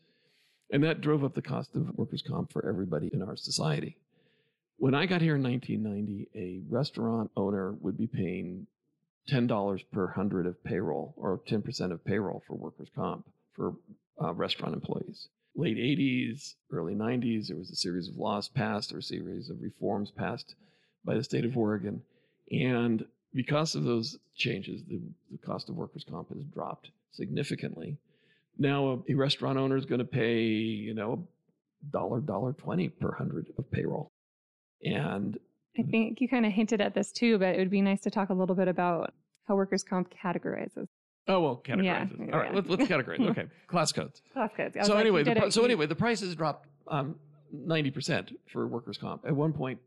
And 0.72 0.84
that 0.84 1.02
drove 1.02 1.24
up 1.24 1.34
the 1.34 1.42
cost 1.42 1.76
of 1.76 1.98
workers' 1.98 2.22
comp 2.22 2.52
for 2.52 2.66
everybody 2.68 3.10
in 3.12 3.22
our 3.22 3.36
society. 3.36 3.98
When 4.82 4.96
I 4.96 5.06
got 5.06 5.22
here 5.22 5.36
in 5.36 5.44
1990, 5.44 6.30
a 6.34 6.64
restaurant 6.68 7.30
owner 7.38 7.74
would 7.82 8.00
be 8.00 8.08
paying 8.08 8.66
$10 9.30 9.84
per 9.92 10.08
hundred 10.08 10.48
of 10.48 10.64
payroll 10.64 11.14
or 11.18 11.40
10% 11.48 11.92
of 11.92 12.04
payroll 12.04 12.42
for 12.48 12.56
workers' 12.56 12.90
comp 12.96 13.28
for 13.54 13.76
uh, 14.20 14.34
restaurant 14.34 14.74
employees. 14.74 15.28
Late 15.56 15.78
80s, 15.78 16.56
early 16.72 16.96
90s, 16.96 17.50
there 17.50 17.58
was 17.58 17.70
a 17.70 17.76
series 17.76 18.08
of 18.08 18.16
laws 18.16 18.50
passed 18.50 18.92
or 18.92 18.98
a 18.98 19.04
series 19.04 19.52
of 19.52 19.62
reforms 19.62 20.10
passed 20.10 20.56
by 21.06 21.14
the 21.14 21.24
state 21.24 21.46
of 21.46 21.56
Oregon. 21.56 22.02
And 22.50 23.06
because 23.36 23.76
of 23.76 23.84
those 23.84 24.18
changes, 24.36 24.82
the, 24.88 25.00
the 25.30 25.38
cost 25.46 25.70
of 25.70 25.76
workers' 25.76 26.08
comp 26.10 26.30
has 26.30 26.44
dropped 26.46 26.90
significantly. 27.12 27.98
Now 28.58 29.04
a, 29.08 29.12
a 29.12 29.14
restaurant 29.14 29.60
owner 29.60 29.78
is 29.78 29.86
going 29.86 30.00
to 30.00 30.06
pay, 30.06 30.42
you 30.42 30.96
know, 30.96 31.28
dollar, 31.92 32.20
dollar 32.20 32.54
twenty 32.54 32.90
per 32.90 33.12
hundred 33.12 33.46
of 33.60 33.70
payroll. 33.70 34.11
And 34.84 35.38
I 35.78 35.84
think 35.84 36.20
you 36.22 36.28
kind 36.28 36.46
of 36.46 36.52
hinted 36.52 36.82
at 36.82 36.94
this 36.94 37.12
too, 37.12 37.38
but 37.38 37.56
it 37.56 37.60
would 37.60 37.70
be 37.70 37.82
nice 37.82 38.02
to 38.02 38.12
talk 38.12 38.30
a 38.30 38.34
little 38.34 38.56
bit 38.56 38.68
about 38.68 39.14
how 39.48 39.56
workers' 39.56 39.84
comp 39.84 40.12
categorizes. 40.12 40.88
Oh 41.28 41.40
well, 41.42 41.62
categorizes. 41.64 41.84
Yeah, 42.28 42.34
All 42.34 42.40
right, 42.40 42.50
yeah. 42.52 42.56
let's, 42.56 42.68
let's 42.70 42.84
categorize. 42.86 43.20
Okay, 43.30 43.46
class 43.68 43.92
codes. 43.92 44.22
Class 44.34 44.50
codes. 44.58 44.76
So 44.84 44.94
like, 44.94 45.02
anyway, 45.02 45.24
the, 45.24 45.32
did 45.32 45.38
pri- 45.38 45.48
it. 45.48 45.54
so 45.54 45.64
anyway, 45.64 45.86
the 45.86 45.96
prices 45.96 46.36
dropped 46.36 46.68
um, 46.88 47.16
ninety 47.52 47.92
percent 47.92 48.32
for 48.52 48.68
workers' 48.68 48.98
comp. 48.98 49.26
At 49.26 49.36
one 49.36 49.54
point, 49.54 49.80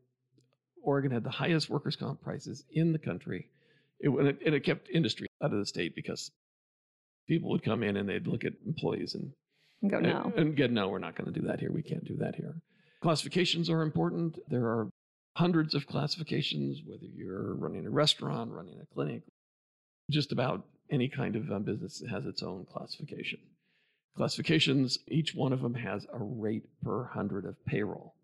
Oregon 0.83 1.11
had 1.11 1.25
the 1.25 1.31
highest 1.31 1.69
workers' 1.69 1.97
comp 1.97 2.23
prices 2.23 2.65
in 2.73 2.93
the 2.93 2.99
country. 2.99 3.51
It, 4.01 4.11
and 4.11 4.29
it, 4.29 4.39
and 4.47 4.55
it 4.55 4.61
kept 4.65 4.89
industry 4.91 5.27
out 5.43 5.53
of 5.53 5.59
the 5.59 5.67
state 5.67 5.95
because 5.95 6.31
people 7.29 7.51
would 7.51 7.65
come 7.65 7.83
in 7.83 7.97
and 7.97 8.09
they'd 8.09 8.27
look 8.27 8.45
at 8.45 8.53
employees 8.67 9.15
and 9.15 9.33
go 9.91 9.99
and- 9.99 10.07
no. 10.07 10.33
And, 10.37 10.57
get, 10.57 10.71
no, 10.71 10.89
we're 10.89 10.99
not 10.99 11.15
going 11.17 11.33
to 11.33 11.41
do 11.41 11.47
that 11.49 11.59
here. 11.61 11.73
We 11.73 11.83
can't 11.83 12.05
do 12.05 12.17
that 12.19 12.35
here. 12.37 12.55
Classifications 13.05 13.69
are 13.69 13.83
important. 13.83 14.39
There 14.49 14.65
are 14.65 14.89
hundreds 15.37 15.75
of 15.75 15.87
classifications, 15.87 16.81
whether 16.87 17.05
you're 17.05 17.55
running 17.55 17.85
a 17.85 17.91
restaurant, 17.91 18.51
running 18.51 18.81
a 18.81 18.95
clinic, 18.95 19.21
just 20.11 20.33
about 20.33 20.65
any 20.91 21.11
kind 21.11 21.37
of 21.37 21.53
um, 21.53 21.65
business 21.65 22.03
has 22.11 22.25
its 22.25 22.43
own 22.43 22.65
classification. 22.65 23.41
Classifications, 24.17 25.01
each 25.07 25.35
one 25.35 25.53
of 25.53 25.61
them 25.61 25.75
has 25.75 26.07
a 26.15 26.19
rate 26.19 26.65
per 26.83 27.05
hundred 27.05 27.45
of 27.45 27.63
payroll. 27.67 28.15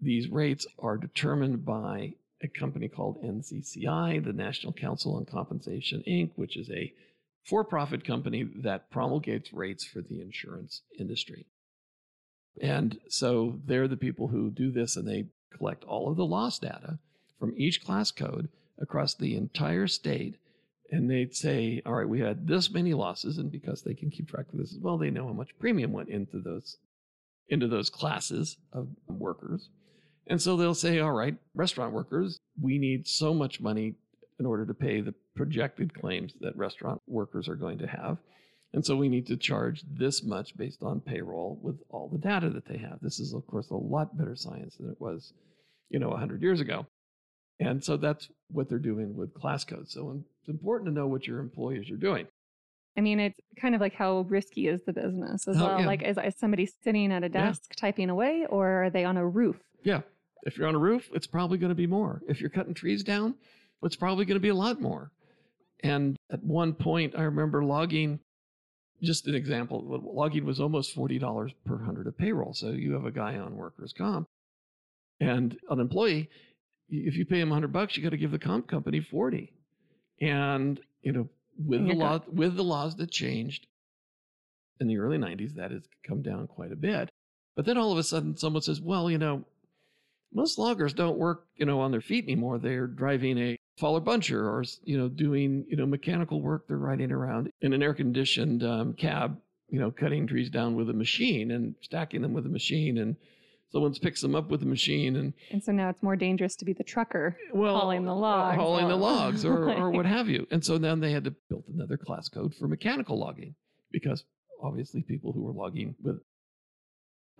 These 0.00 0.28
rates 0.28 0.66
are 0.80 0.96
determined 0.96 1.64
by 1.64 2.14
a 2.42 2.48
company 2.48 2.88
called 2.88 3.22
NCCI, 3.22 4.24
the 4.24 4.32
National 4.32 4.72
Council 4.72 5.14
on 5.14 5.24
Compensation, 5.24 6.02
Inc., 6.04 6.32
which 6.34 6.56
is 6.56 6.68
a 6.68 6.92
for 7.44 7.62
profit 7.62 8.04
company 8.04 8.42
that 8.56 8.90
promulgates 8.90 9.52
rates 9.52 9.84
for 9.84 10.02
the 10.02 10.20
insurance 10.20 10.82
industry. 10.98 11.46
And 12.62 12.98
so 13.08 13.60
they're 13.66 13.88
the 13.88 13.96
people 13.96 14.28
who 14.28 14.50
do 14.50 14.70
this 14.70 14.96
and 14.96 15.06
they 15.06 15.26
collect 15.56 15.84
all 15.84 16.10
of 16.10 16.16
the 16.16 16.26
loss 16.26 16.58
data 16.58 16.98
from 17.38 17.54
each 17.56 17.84
class 17.84 18.10
code 18.10 18.48
across 18.78 19.14
the 19.14 19.36
entire 19.36 19.86
state. 19.86 20.36
And 20.90 21.10
they'd 21.10 21.34
say, 21.34 21.82
all 21.84 21.94
right, 21.94 22.08
we 22.08 22.20
had 22.20 22.46
this 22.46 22.70
many 22.70 22.94
losses. 22.94 23.38
And 23.38 23.52
because 23.52 23.82
they 23.82 23.94
can 23.94 24.10
keep 24.10 24.28
track 24.28 24.46
of 24.52 24.58
this 24.58 24.72
as 24.72 24.78
well, 24.80 24.96
they 24.96 25.10
know 25.10 25.26
how 25.26 25.32
much 25.32 25.58
premium 25.58 25.92
went 25.92 26.08
into 26.08 26.40
those 26.40 26.78
into 27.50 27.66
those 27.66 27.88
classes 27.88 28.58
of 28.72 28.88
workers. 29.06 29.70
And 30.26 30.40
so 30.40 30.56
they'll 30.56 30.74
say, 30.74 30.98
all 31.00 31.12
right, 31.12 31.36
restaurant 31.54 31.94
workers, 31.94 32.38
we 32.60 32.78
need 32.78 33.08
so 33.08 33.32
much 33.32 33.60
money 33.60 33.94
in 34.38 34.46
order 34.46 34.66
to 34.66 34.74
pay 34.74 35.00
the 35.00 35.14
projected 35.34 35.98
claims 35.98 36.34
that 36.40 36.56
restaurant 36.56 37.00
workers 37.06 37.48
are 37.48 37.54
going 37.54 37.78
to 37.78 37.86
have. 37.86 38.18
And 38.74 38.84
so 38.84 38.96
we 38.96 39.08
need 39.08 39.26
to 39.28 39.36
charge 39.36 39.82
this 39.90 40.22
much 40.22 40.56
based 40.56 40.82
on 40.82 41.00
payroll 41.00 41.58
with 41.62 41.76
all 41.88 42.08
the 42.08 42.18
data 42.18 42.50
that 42.50 42.66
they 42.66 42.76
have. 42.78 42.98
This 43.00 43.18
is, 43.18 43.32
of 43.32 43.46
course, 43.46 43.70
a 43.70 43.74
lot 43.76 44.16
better 44.16 44.36
science 44.36 44.76
than 44.76 44.90
it 44.90 45.00
was, 45.00 45.32
you 45.88 45.98
know, 45.98 46.08
100 46.10 46.42
years 46.42 46.60
ago. 46.60 46.86
And 47.60 47.82
so 47.82 47.96
that's 47.96 48.28
what 48.50 48.68
they're 48.68 48.78
doing 48.78 49.16
with 49.16 49.32
class 49.34 49.64
codes. 49.64 49.92
So 49.92 50.22
it's 50.40 50.48
important 50.48 50.88
to 50.88 50.94
know 50.94 51.06
what 51.06 51.26
your 51.26 51.40
employers 51.40 51.90
are 51.90 51.96
doing. 51.96 52.26
I 52.96 53.00
mean, 53.00 53.20
it's 53.20 53.38
kind 53.60 53.74
of 53.74 53.80
like 53.80 53.94
how 53.94 54.20
risky 54.28 54.68
is 54.68 54.82
the 54.84 54.92
business 54.92 55.48
as 55.48 55.56
Oh, 55.56 55.64
well. 55.64 55.80
yeah. 55.80 55.86
Like, 55.86 56.02
is, 56.02 56.18
is 56.18 56.34
somebody 56.36 56.66
sitting 56.66 57.10
at 57.12 57.22
a 57.22 57.26
Yeah. 57.26 57.46
desk 57.46 57.74
typing 57.76 58.10
away, 58.10 58.44
or 58.50 58.84
are 58.84 58.90
they 58.90 59.04
on 59.04 59.16
a 59.16 59.26
roof? 59.26 59.56
Yeah. 59.82 60.02
If 60.42 60.56
you're 60.58 60.68
on 60.68 60.74
a 60.74 60.78
roof, 60.80 61.08
it's 61.14 61.26
probably 61.26 61.58
going 61.58 61.70
to 61.70 61.74
be 61.76 61.86
more. 61.86 62.22
If 62.28 62.40
you're 62.40 62.50
cutting 62.50 62.74
trees 62.74 63.02
down, 63.02 63.34
it's 63.82 63.96
probably 63.96 64.24
going 64.24 64.36
to 64.36 64.40
be 64.40 64.48
a 64.50 64.54
lot 64.54 64.80
more. 64.80 65.10
And 65.82 66.16
at 66.30 66.42
one 66.44 66.74
point, 66.74 67.14
I 67.16 67.22
remember 67.22 67.64
logging, 67.64 68.18
just 69.02 69.26
an 69.26 69.34
example, 69.34 69.84
logging 70.04 70.44
was 70.44 70.60
almost 70.60 70.96
$40 70.96 71.52
per 71.64 71.78
hundred 71.78 72.06
of 72.06 72.18
payroll. 72.18 72.54
So 72.54 72.70
you 72.70 72.92
have 72.94 73.04
a 73.04 73.10
guy 73.10 73.36
on 73.36 73.56
workers' 73.56 73.94
comp 73.96 74.28
and 75.20 75.56
an 75.70 75.80
employee, 75.80 76.28
if 76.90 77.16
you 77.16 77.24
pay 77.26 77.40
him 77.40 77.50
100 77.50 77.72
bucks, 77.72 77.96
you 77.96 78.02
got 78.02 78.10
to 78.10 78.16
give 78.16 78.30
the 78.30 78.38
comp 78.38 78.66
company 78.66 79.00
40. 79.00 79.52
And, 80.20 80.80
you 81.02 81.12
know, 81.12 81.28
with 81.64 81.86
the 81.86 81.94
law, 81.94 82.20
with 82.32 82.56
the 82.56 82.64
laws 82.64 82.96
that 82.96 83.10
changed 83.10 83.66
in 84.80 84.86
the 84.86 84.98
early 84.98 85.18
90s, 85.18 85.54
that 85.54 85.70
has 85.70 85.82
come 86.06 86.22
down 86.22 86.46
quite 86.46 86.72
a 86.72 86.76
bit. 86.76 87.10
But 87.56 87.66
then 87.66 87.76
all 87.76 87.92
of 87.92 87.98
a 87.98 88.02
sudden, 88.02 88.36
someone 88.36 88.62
says, 88.62 88.80
well, 88.80 89.10
you 89.10 89.18
know, 89.18 89.44
most 90.32 90.58
loggers 90.58 90.92
don't 90.92 91.18
work, 91.18 91.46
you 91.56 91.66
know, 91.66 91.80
on 91.80 91.90
their 91.90 92.00
feet 92.00 92.24
anymore. 92.24 92.58
They're 92.58 92.86
driving 92.86 93.38
a 93.38 93.58
faller 93.78 94.00
buncher 94.00 94.42
or, 94.42 94.64
you 94.84 94.98
know, 94.98 95.08
doing, 95.08 95.64
you 95.68 95.76
know, 95.76 95.86
mechanical 95.86 96.40
work. 96.42 96.66
They're 96.68 96.76
riding 96.78 97.12
around 97.12 97.50
in 97.60 97.72
an 97.72 97.82
air 97.82 97.94
conditioned 97.94 98.62
um, 98.64 98.92
cab, 98.94 99.38
you 99.70 99.78
know, 99.80 99.90
cutting 99.90 100.26
trees 100.26 100.50
down 100.50 100.74
with 100.76 100.90
a 100.90 100.92
machine 100.94 101.50
and 101.50 101.74
stacking 101.80 102.22
them 102.22 102.34
with 102.34 102.44
a 102.46 102.50
machine. 102.50 102.98
And 102.98 103.16
someone 103.70 103.94
picks 103.94 104.20
them 104.20 104.34
up 104.34 104.50
with 104.50 104.62
a 104.62 104.66
machine 104.66 105.14
and, 105.16 105.32
And 105.50 105.62
so 105.62 105.72
now 105.72 105.88
it's 105.90 106.02
more 106.02 106.16
dangerous 106.16 106.56
to 106.56 106.64
be 106.64 106.72
the 106.72 106.84
trucker. 106.84 107.36
well, 107.52 107.78
Hauling 107.78 108.04
the 108.04 108.14
logs. 108.14 108.56
hauling 108.56 108.88
the 108.88 108.94
Oh. 108.94 108.98
logs 108.98 109.44
or, 109.44 109.70
or 109.78 109.90
what 109.90 110.06
have 110.06 110.28
you. 110.28 110.46
And 110.50 110.64
so 110.64 110.78
then 110.78 111.00
they 111.00 111.12
had 111.12 111.24
to 111.24 111.34
build 111.48 111.64
another 111.72 111.96
class 111.96 112.28
code 112.28 112.54
for 112.54 112.66
mechanical 112.68 113.18
logging 113.18 113.54
because 113.92 114.24
obviously 114.62 115.02
people 115.02 115.32
who 115.32 115.42
were 115.42 115.52
logging 115.52 115.94
with 116.02 116.20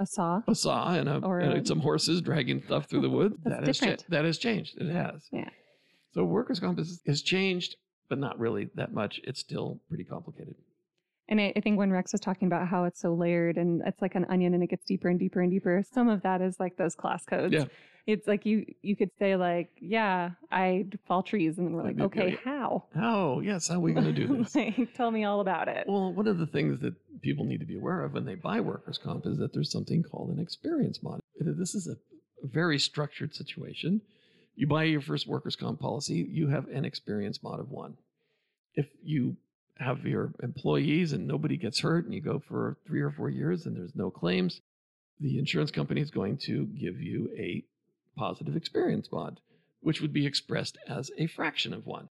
A 0.01 0.07
saw. 0.07 0.43
a 0.47 0.55
saw 0.55 0.93
and, 0.95 1.09
a, 1.09 1.19
Or 1.19 1.41
and 1.41 1.55
a- 1.55 1.67
some 1.67 1.81
horses 1.81 2.21
dragging 2.23 2.63
stuff 2.63 2.87
through 2.89 3.01
the 3.03 3.11
woods. 3.19 3.35
That 3.45 3.67
has 3.67 3.79
cha- 3.79 3.97
that 4.09 4.25
has 4.25 4.39
changed. 4.39 4.77
It 4.81 4.91
has. 4.93 5.27
Yeah. 5.33 5.49
So 6.13 6.25
workers' 6.25 6.61
comp 6.61 6.79
has 7.07 7.23
changed, 7.23 7.77
but 8.09 8.19
not 8.19 8.39
really 8.39 8.71
that 8.77 8.93
much. 8.93 9.21
It's 9.25 9.41
still 9.41 9.81
pretty 9.89 10.05
complicated. 10.05 10.55
And 11.29 11.41
I, 11.41 11.53
I 11.57 11.61
think 11.61 11.79
when 11.79 11.91
Rex 11.91 12.13
was 12.13 12.21
talking 12.21 12.47
about 12.47 12.69
how 12.69 12.85
it's 12.85 13.01
so 13.01 13.15
layered 13.15 13.57
and 13.57 13.83
it's 13.87 14.01
like 14.01 14.15
an 14.15 14.25
onion 14.29 14.55
and 14.55 14.63
it 14.63 14.69
gets 14.69 14.85
deeper 14.85 15.09
and 15.09 15.19
deeper 15.19 15.41
and 15.41 15.51
deeper, 15.51 15.85
some 15.93 16.09
of 16.09 16.23
that 16.23 16.41
is 16.41 16.59
like 16.59 16.77
those 16.77 16.95
class 16.95 17.25
codes. 17.25 17.53
Yeah. 17.53 17.65
It's 18.07 18.27
like 18.27 18.47
you 18.47 18.65
you 18.81 18.97
could 18.97 19.11
say 19.19 19.37
like, 19.37 19.69
yeah, 19.81 20.31
I 20.51 20.87
fall 21.07 21.23
trees, 21.23 21.59
and 21.59 21.67
then 21.67 21.75
we're 21.75 21.83
like, 21.83 22.01
okay, 22.01 22.39
how? 22.43 22.85
Oh, 22.97 23.41
yes. 23.41 23.69
How 23.69 23.75
are 23.75 23.81
we 23.81 23.93
going 23.93 24.07
to 24.07 24.15
do 24.15 24.39
this? 24.43 24.55
like, 24.55 24.95
tell 24.95 25.11
me 25.11 25.25
all 25.25 25.41
about 25.41 25.69
it. 25.69 25.85
Well, 25.87 26.15
one 26.15 26.27
of 26.27 26.39
the 26.39 26.47
things 26.47 26.81
that 26.81 26.95
people 27.21 27.45
need 27.45 27.61
to 27.61 27.67
be 27.67 27.77
aware 27.77 28.03
of 28.03 28.15
when 28.15 28.25
they 28.25 28.35
buy 28.35 28.61
workers' 28.61 28.97
comp 28.97 29.27
is 29.27 29.37
that 29.37 29.53
there's 29.53 29.71
something 29.71 30.03
called 30.03 30.31
an 30.31 30.39
experience 30.39 31.03
model. 31.03 31.21
This 31.39 31.75
is 31.75 31.87
a 31.87 31.97
very 32.47 32.79
structured 32.79 33.35
situation. 33.35 34.01
You 34.57 34.67
buy 34.67 34.85
your 34.85 35.03
first 35.03 35.27
workers' 35.27 35.57
comp 35.57 35.79
policy, 35.79 36.27
you 36.31 36.49
have 36.49 36.67
an 36.69 36.87
experience 36.87 37.43
mod 37.43 37.61
of 37.61 37.71
one. 37.71 37.99
If 38.75 38.87
you 39.03 39.37
have 39.79 40.05
your 40.05 40.33
employees 40.43 41.13
and 41.13 41.27
nobody 41.27 41.57
gets 41.57 41.81
hurt 41.81 42.05
and 42.05 42.15
you 42.15 42.21
go 42.21 42.39
for 42.41 42.77
three 42.87 43.01
or 43.01 43.11
four 43.11 43.31
years 43.31 43.67
and 43.67 43.77
there's 43.77 43.95
no 43.95 44.11
claims, 44.11 44.61
the 45.21 45.39
insurance 45.39 45.71
company 45.71 46.01
is 46.01 46.11
going 46.11 46.37
to 46.37 46.67
give 46.67 47.01
you 47.01 47.31
a 47.39 47.65
positive 48.17 48.57
experience 48.57 49.09
mod, 49.13 49.41
which 49.81 50.01
would 50.01 50.13
be 50.13 50.27
expressed 50.27 50.77
as 50.89 51.11
a 51.19 51.27
fraction 51.27 51.73
of 51.73 51.87
one 51.87 52.09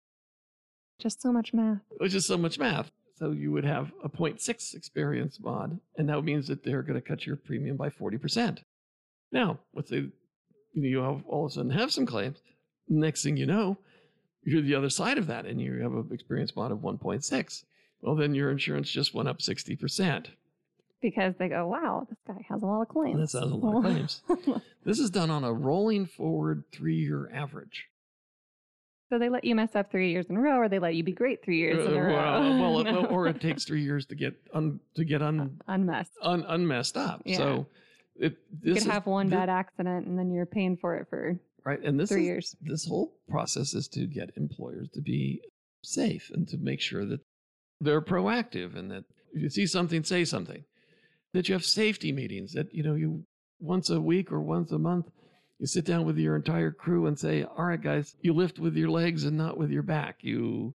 Just 0.98 1.20
so 1.20 1.32
much 1.32 1.52
math. 1.52 1.80
which 1.98 2.14
is 2.14 2.26
so 2.26 2.36
much 2.38 2.58
math. 2.58 2.90
So 3.18 3.30
you 3.30 3.50
would 3.52 3.64
have 3.64 3.92
a 4.04 4.10
0.6 4.10 4.74
experience 4.74 5.40
mod, 5.40 5.80
and 5.96 6.08
that 6.10 6.22
means 6.22 6.48
that 6.48 6.62
they're 6.62 6.82
going 6.82 7.00
to 7.00 7.08
cut 7.08 7.26
your 7.26 7.36
premium 7.36 7.76
by 7.76 7.88
40%. 7.88 8.58
Now, 9.32 9.58
let's 9.74 9.88
say 9.88 9.96
you, 9.96 10.12
know, 10.74 10.88
you 10.88 10.98
have 10.98 11.24
all 11.26 11.46
of 11.46 11.52
a 11.52 11.54
sudden 11.54 11.70
have 11.70 11.90
some 11.92 12.04
claims. 12.06 12.38
Next 12.88 13.22
thing 13.22 13.36
you 13.38 13.46
know, 13.46 13.78
you're 14.46 14.62
the 14.62 14.74
other 14.74 14.88
side 14.90 15.18
of 15.18 15.26
that, 15.26 15.44
and 15.46 15.60
you 15.60 15.74
have 15.82 15.92
an 15.92 16.08
experience 16.12 16.54
mod 16.56 16.72
of 16.72 16.78
1.6. 16.78 17.64
Well, 18.00 18.14
then 18.14 18.34
your 18.34 18.50
insurance 18.50 18.88
just 18.90 19.14
went 19.14 19.28
up 19.28 19.38
60%. 19.38 20.26
Because 21.02 21.34
they 21.38 21.48
go, 21.48 21.66
wow, 21.66 22.06
this 22.08 22.18
guy 22.26 22.44
has 22.48 22.62
a 22.62 22.66
lot 22.66 22.80
of 22.82 22.88
claims. 22.88 23.18
This 23.20 23.32
has 23.40 23.50
a 23.50 23.54
lot 23.54 23.76
of 23.76 23.82
claims. 23.82 24.22
This 24.84 24.98
is 25.00 25.10
done 25.10 25.30
on 25.30 25.42
a 25.44 25.52
rolling 25.52 26.06
forward 26.06 26.62
three 26.72 26.94
year 26.96 27.28
average. 27.34 27.86
so 29.10 29.18
they 29.18 29.28
let 29.28 29.42
you 29.44 29.54
mess 29.56 29.74
up 29.74 29.90
three 29.90 30.10
years 30.12 30.26
in 30.26 30.36
a 30.36 30.40
row, 30.40 30.58
or 30.58 30.68
they 30.68 30.78
let 30.78 30.94
you 30.94 31.02
be 31.02 31.12
great 31.12 31.44
three 31.44 31.58
years 31.58 31.84
in 31.84 31.92
a 31.92 31.96
Uh, 31.96 32.00
row. 32.00 32.12
well, 32.60 32.72
well, 32.74 32.84
No. 33.02 33.04
or 33.06 33.26
it 33.26 33.40
takes 33.40 33.64
three 33.64 33.82
years 33.82 34.06
to 34.06 34.14
get 34.14 34.34
un, 34.54 34.78
to 34.94 35.04
get 35.04 35.22
un, 35.22 35.60
unmessed. 35.68 36.12
un, 36.22 36.44
unmessed 36.46 36.96
up. 36.96 37.22
Yeah. 37.24 37.36
So 37.38 37.66
it 38.14 38.36
You 38.62 38.74
this 38.74 38.84
could 38.84 38.92
have 38.92 39.06
one 39.06 39.28
bad 39.28 39.48
accident, 39.48 40.06
and 40.06 40.16
then 40.18 40.30
you're 40.32 40.46
paying 40.46 40.76
for 40.76 40.96
it 40.96 41.08
for 41.10 41.36
right, 41.66 41.82
and 41.82 41.98
this 41.98 42.10
three 42.10 42.22
is, 42.22 42.26
years. 42.26 42.56
this 42.62 42.86
whole 42.86 43.12
process 43.28 43.74
is 43.74 43.88
to 43.88 44.06
get 44.06 44.30
employers 44.36 44.88
to 44.94 45.00
be 45.00 45.40
safe 45.82 46.30
and 46.32 46.48
to 46.48 46.56
make 46.58 46.80
sure 46.80 47.04
that 47.04 47.20
they're 47.80 48.00
proactive 48.00 48.76
and 48.76 48.90
that 48.90 49.04
if 49.32 49.42
you 49.42 49.50
see 49.50 49.66
something, 49.66 50.02
say 50.04 50.24
something. 50.24 50.64
That 51.34 51.48
you 51.48 51.52
have 51.54 51.64
safety 51.64 52.12
meetings 52.12 52.52
that 52.54 52.72
you 52.72 52.82
know 52.82 52.94
you 52.94 53.24
once 53.60 53.90
a 53.90 54.00
week 54.00 54.32
or 54.32 54.40
once 54.40 54.72
a 54.72 54.78
month 54.78 55.06
You 55.58 55.66
sit 55.66 55.84
down 55.84 56.06
with 56.06 56.16
your 56.18 56.36
entire 56.36 56.70
crew 56.70 57.06
and 57.06 57.18
say, 57.18 57.42
"All 57.42 57.64
right, 57.66 57.82
guys, 57.82 58.14
you 58.22 58.32
lift 58.32 58.58
with 58.58 58.74
your 58.76 58.88
legs 58.90 59.24
and 59.24 59.36
not 59.36 59.58
with 59.58 59.70
your 59.70 59.82
back. 59.82 60.18
You 60.22 60.74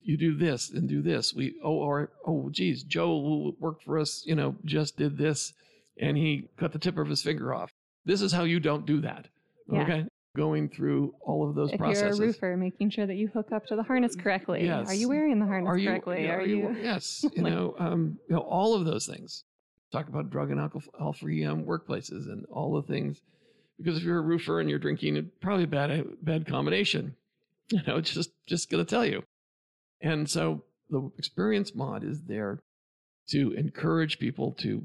you 0.00 0.16
do 0.16 0.36
this 0.36 0.70
and 0.70 0.88
do 0.88 1.02
this. 1.02 1.32
We 1.34 1.54
oh 1.62 1.74
or 1.74 2.10
oh 2.26 2.48
geez, 2.50 2.82
Joe 2.84 3.20
who 3.22 3.56
worked 3.58 3.84
for 3.84 3.98
us, 3.98 4.22
you 4.26 4.34
know, 4.34 4.56
just 4.64 4.96
did 4.96 5.16
this 5.16 5.52
and 5.96 6.16
he 6.16 6.48
cut 6.56 6.72
the 6.72 6.78
tip 6.78 6.98
of 6.98 7.08
his 7.08 7.22
finger 7.22 7.54
off. 7.54 7.70
This 8.04 8.20
is 8.20 8.32
how 8.32 8.44
you 8.44 8.60
don't 8.60 8.86
do 8.86 9.00
that. 9.00 9.28
Yeah. 9.70 9.82
Okay. 9.82 10.04
Going 10.36 10.68
through 10.68 11.14
all 11.20 11.48
of 11.48 11.54
those 11.54 11.72
if 11.72 11.78
processes. 11.78 12.18
you're 12.18 12.26
a 12.26 12.30
roofer, 12.32 12.56
making 12.56 12.90
sure 12.90 13.06
that 13.06 13.14
you 13.14 13.28
hook 13.28 13.52
up 13.52 13.66
to 13.66 13.76
the 13.76 13.84
harness 13.84 14.16
correctly. 14.16 14.64
Yes. 14.64 14.88
Are 14.88 14.94
you 14.94 15.08
wearing 15.08 15.38
the 15.38 15.46
harness 15.46 15.68
are 15.68 15.78
you, 15.78 15.88
correctly? 15.90 16.24
yeah, 16.24 16.34
are 16.34 16.42
you? 16.44 16.76
yes, 16.82 17.24
you 17.36 17.42
know, 17.42 17.76
um, 17.78 18.18
you 18.28 18.34
know, 18.34 18.42
all 18.42 18.74
of 18.74 18.84
those 18.84 19.06
things. 19.06 19.44
Talk 19.92 20.08
about 20.08 20.30
drug 20.30 20.50
and 20.50 20.58
alcohol-free 20.58 21.44
um, 21.44 21.62
workplaces 21.64 22.26
and 22.26 22.44
all 22.46 22.74
the 22.74 22.82
things. 22.82 23.20
Because 23.78 23.96
if 23.96 24.02
you're 24.02 24.18
a 24.18 24.22
roofer 24.22 24.58
and 24.58 24.68
you're 24.68 24.80
drinking, 24.80 25.16
it's 25.16 25.28
probably 25.40 25.64
a 25.64 25.68
bad 25.68 26.04
bad 26.22 26.46
combination. 26.46 27.16
You 27.70 27.80
know, 27.86 27.96
it's 27.96 28.10
just 28.10 28.30
just 28.46 28.70
gonna 28.70 28.84
tell 28.84 29.06
you. 29.06 29.24
And 30.02 30.28
so 30.28 30.64
the 30.90 31.10
experience 31.16 31.74
mod 31.74 32.04
is 32.04 32.20
there 32.20 32.60
to 33.28 33.52
encourage 33.52 34.18
people 34.18 34.52
to 34.58 34.84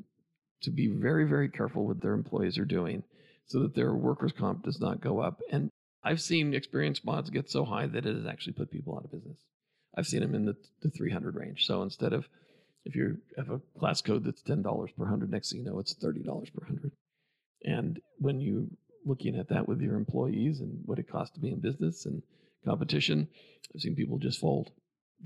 to 0.62 0.72
be 0.72 0.88
very 0.88 1.27
very 1.27 1.50
careful 1.50 1.86
what 1.86 2.01
their 2.01 2.13
employees 2.13 2.58
are 2.58 2.63
doing, 2.63 3.03
so 3.50 3.60
that 3.60 3.75
their 3.75 3.94
workers' 3.94 4.32
comp 4.32 4.63
does 4.63 4.79
not 4.79 5.01
go 5.01 5.20
up. 5.20 5.41
And 5.51 5.70
I've 6.03 6.22
seen 6.22 6.53
experience 6.53 7.03
mods 7.03 7.29
get 7.29 7.50
so 7.50 7.65
high 7.65 7.88
that 7.88 8.06
it 8.06 8.15
has 8.15 8.25
actually 8.25 8.53
put 8.53 8.72
people 8.72 8.96
out 8.96 9.06
of 9.06 9.12
business. 9.12 9.38
I've 9.98 10.08
seen 10.08 10.22
them 10.22 10.36
in 10.36 10.46
the, 10.46 10.56
the 10.82 10.89
300 10.89 11.36
range. 11.36 11.65
So 11.65 11.82
instead 11.82 12.13
of 12.13 12.29
if 12.86 12.96
you 12.96 13.18
have 13.38 13.50
a 13.50 13.60
class 13.77 14.01
code 14.01 14.24
that's 14.24 14.41
ten 14.41 14.62
dollars 14.62 14.91
per 14.98 15.06
hundred, 15.06 15.32
next 15.32 15.51
thing 15.51 15.60
you 15.60 15.65
know, 15.65 15.79
it's 15.79 15.94
thirty 15.94 16.24
dollars 16.24 16.50
per 16.50 16.65
hundred. 16.65 16.91
And 17.63 18.00
when 18.20 18.39
you 18.39 18.70
looking 19.06 19.38
at 19.38 19.50
that 19.50 19.68
with 19.68 19.82
your 19.82 19.96
employees 19.96 20.60
and 20.60 20.79
what 20.86 21.00
it 21.00 21.10
costs 21.10 21.34
to 21.36 21.41
be 21.41 21.50
in 21.50 21.60
business 21.60 22.06
and 22.06 22.22
competition, 22.65 23.27
I've 23.74 23.82
seen 23.82 23.96
people 23.96 24.18
just 24.18 24.39
fold, 24.39 24.72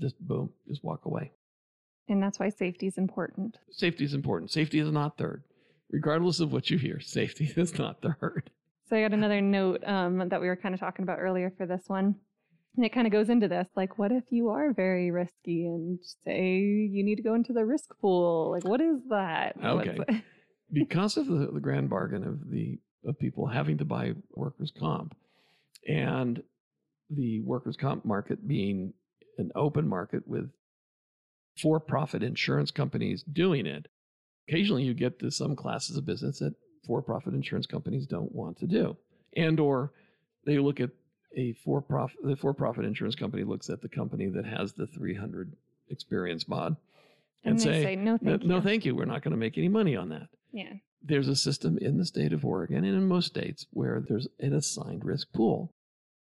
just 0.00 0.18
boom, 0.20 0.50
just 0.68 0.82
walk 0.82 1.04
away. 1.04 1.32
And 2.08 2.22
that's 2.22 2.38
why 2.38 2.50
safety 2.50 2.86
is 2.86 2.98
important. 2.98 3.56
Safety 3.70 4.04
is 4.04 4.14
important. 4.14 4.50
Safety 4.50 4.78
is 4.78 4.90
not 4.90 5.16
third, 5.16 5.42
regardless 5.94 6.40
of 6.40 6.52
what 6.52 6.70
you 6.70 6.76
hear. 6.76 7.00
Safety 7.00 7.50
is 7.56 7.78
not 7.78 8.02
the 8.02 8.14
third. 8.20 8.50
So 8.88 8.96
I 8.96 9.02
got 9.02 9.12
another 9.12 9.40
note 9.40 9.82
um, 9.86 10.28
that 10.28 10.40
we 10.40 10.48
were 10.48 10.56
kind 10.56 10.74
of 10.74 10.80
talking 10.80 11.04
about 11.04 11.18
earlier 11.20 11.52
for 11.56 11.66
this 11.66 11.84
one. 11.86 12.16
And 12.76 12.84
it 12.84 12.92
kind 12.92 13.06
of 13.06 13.12
goes 13.12 13.30
into 13.30 13.46
this 13.46 13.68
like, 13.76 13.98
what 13.98 14.10
if 14.10 14.24
you 14.30 14.48
are 14.48 14.74
very 14.74 15.12
risky 15.12 15.66
and 15.66 16.00
say 16.26 16.58
you 16.58 17.04
need 17.04 17.16
to 17.16 17.22
go 17.22 17.34
into 17.34 17.52
the 17.52 17.64
risk 17.64 17.90
pool? 18.00 18.50
Like, 18.50 18.64
what 18.64 18.80
is 18.80 18.96
that? 19.10 19.54
Okay. 19.64 19.98
because 20.72 21.16
of 21.16 21.26
the, 21.26 21.50
the 21.52 21.60
grand 21.60 21.88
bargain 21.88 22.24
of 22.24 22.50
the 22.50 22.78
of 23.06 23.18
people 23.18 23.46
having 23.46 23.78
to 23.78 23.84
buy 23.84 24.12
workers 24.30 24.72
comp 24.78 25.14
and 25.86 26.42
the 27.10 27.42
workers 27.42 27.76
comp 27.76 28.04
market 28.04 28.48
being 28.48 28.94
an 29.36 29.50
open 29.54 29.86
market 29.86 30.26
with 30.26 30.50
for-profit 31.60 32.22
insurance 32.22 32.70
companies 32.70 33.22
doing 33.22 33.66
it 33.66 33.86
occasionally 34.48 34.82
you 34.84 34.94
get 34.94 35.18
to 35.20 35.30
some 35.30 35.56
classes 35.56 35.96
of 35.96 36.06
business 36.06 36.38
that 36.38 36.54
for-profit 36.86 37.34
insurance 37.34 37.66
companies 37.66 38.06
don't 38.06 38.32
want 38.34 38.58
to 38.58 38.66
do 38.66 38.96
and 39.36 39.58
or 39.58 39.92
they 40.46 40.58
look 40.58 40.80
at 40.80 40.90
a 41.36 41.52
for-profit 41.64 42.16
the 42.24 42.36
for-profit 42.36 42.84
insurance 42.84 43.14
company 43.14 43.42
looks 43.44 43.70
at 43.70 43.80
the 43.80 43.88
company 43.88 44.28
that 44.28 44.44
has 44.44 44.72
the 44.74 44.86
300 44.86 45.52
experience 45.88 46.46
mod 46.48 46.76
And, 47.44 47.52
and 47.52 47.58
they 47.58 47.62
say, 47.64 47.82
say, 47.84 47.96
no, 47.96 48.18
thank 48.18 48.42
you. 48.42 48.48
no 48.48 48.60
thank 48.60 48.84
you 48.84 48.94
we're 48.94 49.04
not 49.06 49.22
going 49.22 49.32
to 49.32 49.38
make 49.38 49.56
any 49.58 49.68
money 49.68 49.96
on 49.96 50.10
that 50.10 50.28
Yeah. 50.52 50.74
there's 51.02 51.28
a 51.28 51.36
system 51.36 51.78
in 51.78 51.96
the 51.96 52.04
state 52.04 52.32
of 52.32 52.44
Oregon 52.44 52.84
and 52.84 52.94
in 52.96 53.06
most 53.08 53.26
states 53.28 53.66
where 53.70 54.04
there's 54.06 54.28
an 54.40 54.52
assigned 54.52 55.04
risk 55.04 55.32
pool 55.32 55.70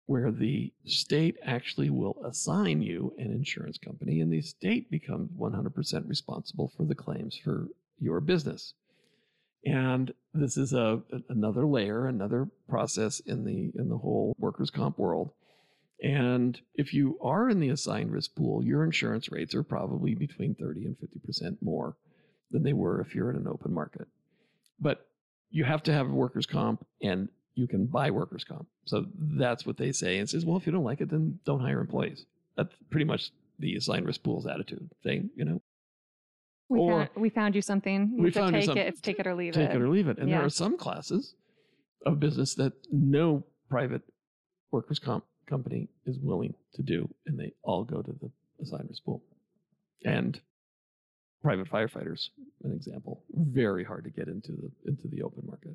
where 0.07 0.31
the 0.33 0.73
state 0.87 1.37
actually 1.45 1.91
will 1.91 2.17
assign 2.25 2.81
you 2.83 3.13
an 3.19 3.31
insurance 3.31 3.77
company 3.79 4.21
and 4.21 4.33
the 4.33 4.41
state 4.43 4.91
becomes 4.91 5.31
100% 5.39 6.09
responsible 6.09 6.73
for 6.77 6.85
the 6.87 6.95
claims 6.95 7.37
for 7.45 7.69
your 8.01 8.21
business. 8.21 8.75
And 9.65 10.13
this 10.33 10.57
is 10.57 10.73
a 10.73 11.03
another 11.29 11.67
layer, 11.67 12.07
another 12.07 12.49
process 12.69 13.21
in 13.21 13.45
the 13.45 13.73
in 13.75 13.89
the 13.89 13.99
whole 13.99 14.37
workers 14.39 14.71
comp 14.71 14.99
world. 14.99 15.31
And 16.01 16.61
if 16.75 16.95
you 16.95 17.19
are 17.21 17.51
in 17.51 17.59
the 17.59 17.71
assigned 17.71 18.13
risk 18.13 18.37
pool, 18.37 18.65
your 18.65 18.85
insurance 18.85 19.33
rates 19.33 19.55
are 19.55 19.65
probably 19.65 20.15
between 20.15 20.55
30 20.55 20.85
and 20.85 20.97
50% 20.97 21.57
more 21.61 21.97
than 22.53 22.63
they 22.63 22.73
were 22.73 23.01
if 23.01 23.17
you're 23.17 23.31
in 23.31 23.37
an 23.37 23.49
open 23.49 23.75
market 23.75 24.07
but 24.81 25.07
you 25.51 25.65
have 25.65 25.83
to 25.85 25.93
have 25.93 26.09
workers 26.09 26.47
comp 26.47 26.87
and 27.03 27.29
you 27.55 27.67
can 27.67 27.87
buy 27.87 28.11
workers 28.11 28.45
comp. 28.45 28.67
So 28.85 29.07
that's 29.17 29.67
what 29.67 29.77
they 29.77 29.93
say. 29.93 30.19
And 30.19 30.29
says, 30.29 30.45
well, 30.45 30.57
if 30.57 30.67
you 30.67 30.73
don't 30.73 30.85
like 30.85 31.01
it, 31.01 31.11
then 31.11 31.39
don't 31.45 31.61
hire 31.61 31.81
employees. 31.81 32.25
That's 32.57 32.73
pretty 32.91 33.05
much 33.05 33.31
the 33.59 33.75
assigned 33.75 34.07
risk 34.07 34.23
pool's 34.23 34.47
attitude, 34.47 34.89
saying, 35.03 35.31
you 35.35 35.45
know, 35.45 35.61
We, 36.69 36.79
Or- 36.79 36.91
found, 37.07 37.11
we 37.17 37.31
found 37.31 37.55
you 37.55 37.63
something. 37.63 38.13
You 38.17 38.23
We 38.25 38.31
found 38.31 38.55
you 38.55 38.61
take 38.61 38.67
something. 38.67 38.83
it. 38.85 38.89
It's 38.89 39.01
take 39.01 39.19
it 39.19 39.27
or 39.27 39.35
leave 39.35 39.55
take 39.55 39.65
it. 39.65 39.67
Take 39.69 39.77
it 39.77 39.83
or 39.83 39.89
leave 39.89 40.09
it. 40.09 40.19
And 40.19 40.29
Yeah. 40.29 40.37
there 40.39 40.47
are 40.47 40.51
some 40.51 40.77
classes 40.77 41.35
of 42.05 42.21
business 42.21 42.55
that 42.57 42.73
no 42.93 43.45
private 43.69 44.03
workers 44.71 44.99
comp 44.99 45.25
company 45.47 45.89
is 46.05 46.19
willing 46.19 46.55
to 46.75 46.83
do, 46.83 47.09
and 47.27 47.39
they 47.39 47.55
all 47.63 47.85
go 47.85 48.03
to 48.03 48.13
the 48.13 48.31
assigned 48.61 48.91
pool. 49.05 49.23
And 50.05 50.39
private 51.43 51.69
firefighters, 51.69 52.29
an 52.65 52.73
example, 52.73 53.25
very 53.33 53.83
hard 53.85 54.05
to 54.05 54.11
get 54.11 54.29
into 54.29 54.53
the 54.53 54.71
into 54.87 55.09
the 55.09 55.23
open 55.23 55.47
market. 55.47 55.75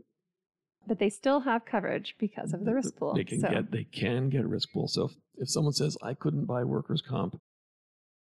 But 0.86 1.00
they 1.00 1.10
still 1.10 1.40
have 1.40 1.66
coverage 1.66 2.16
because 2.20 2.54
of 2.54 2.66
the 2.66 2.74
risk 2.76 2.98
pool. 2.98 3.16
They 3.16 3.24
can 3.24 3.40
so, 3.40 3.50
get 3.50 3.72
they 3.72 3.86
can 3.86 4.30
get 4.30 4.44
a 4.44 4.48
risk 4.48 4.72
pool. 4.72 4.88
So 4.88 5.06
if, 5.06 5.12
if 5.38 5.50
someone 5.50 5.74
says 5.74 5.98
I 6.04 6.14
couldn't 6.14 6.46
buy 6.46 6.64
workers 6.66 7.02
comp, 7.02 7.40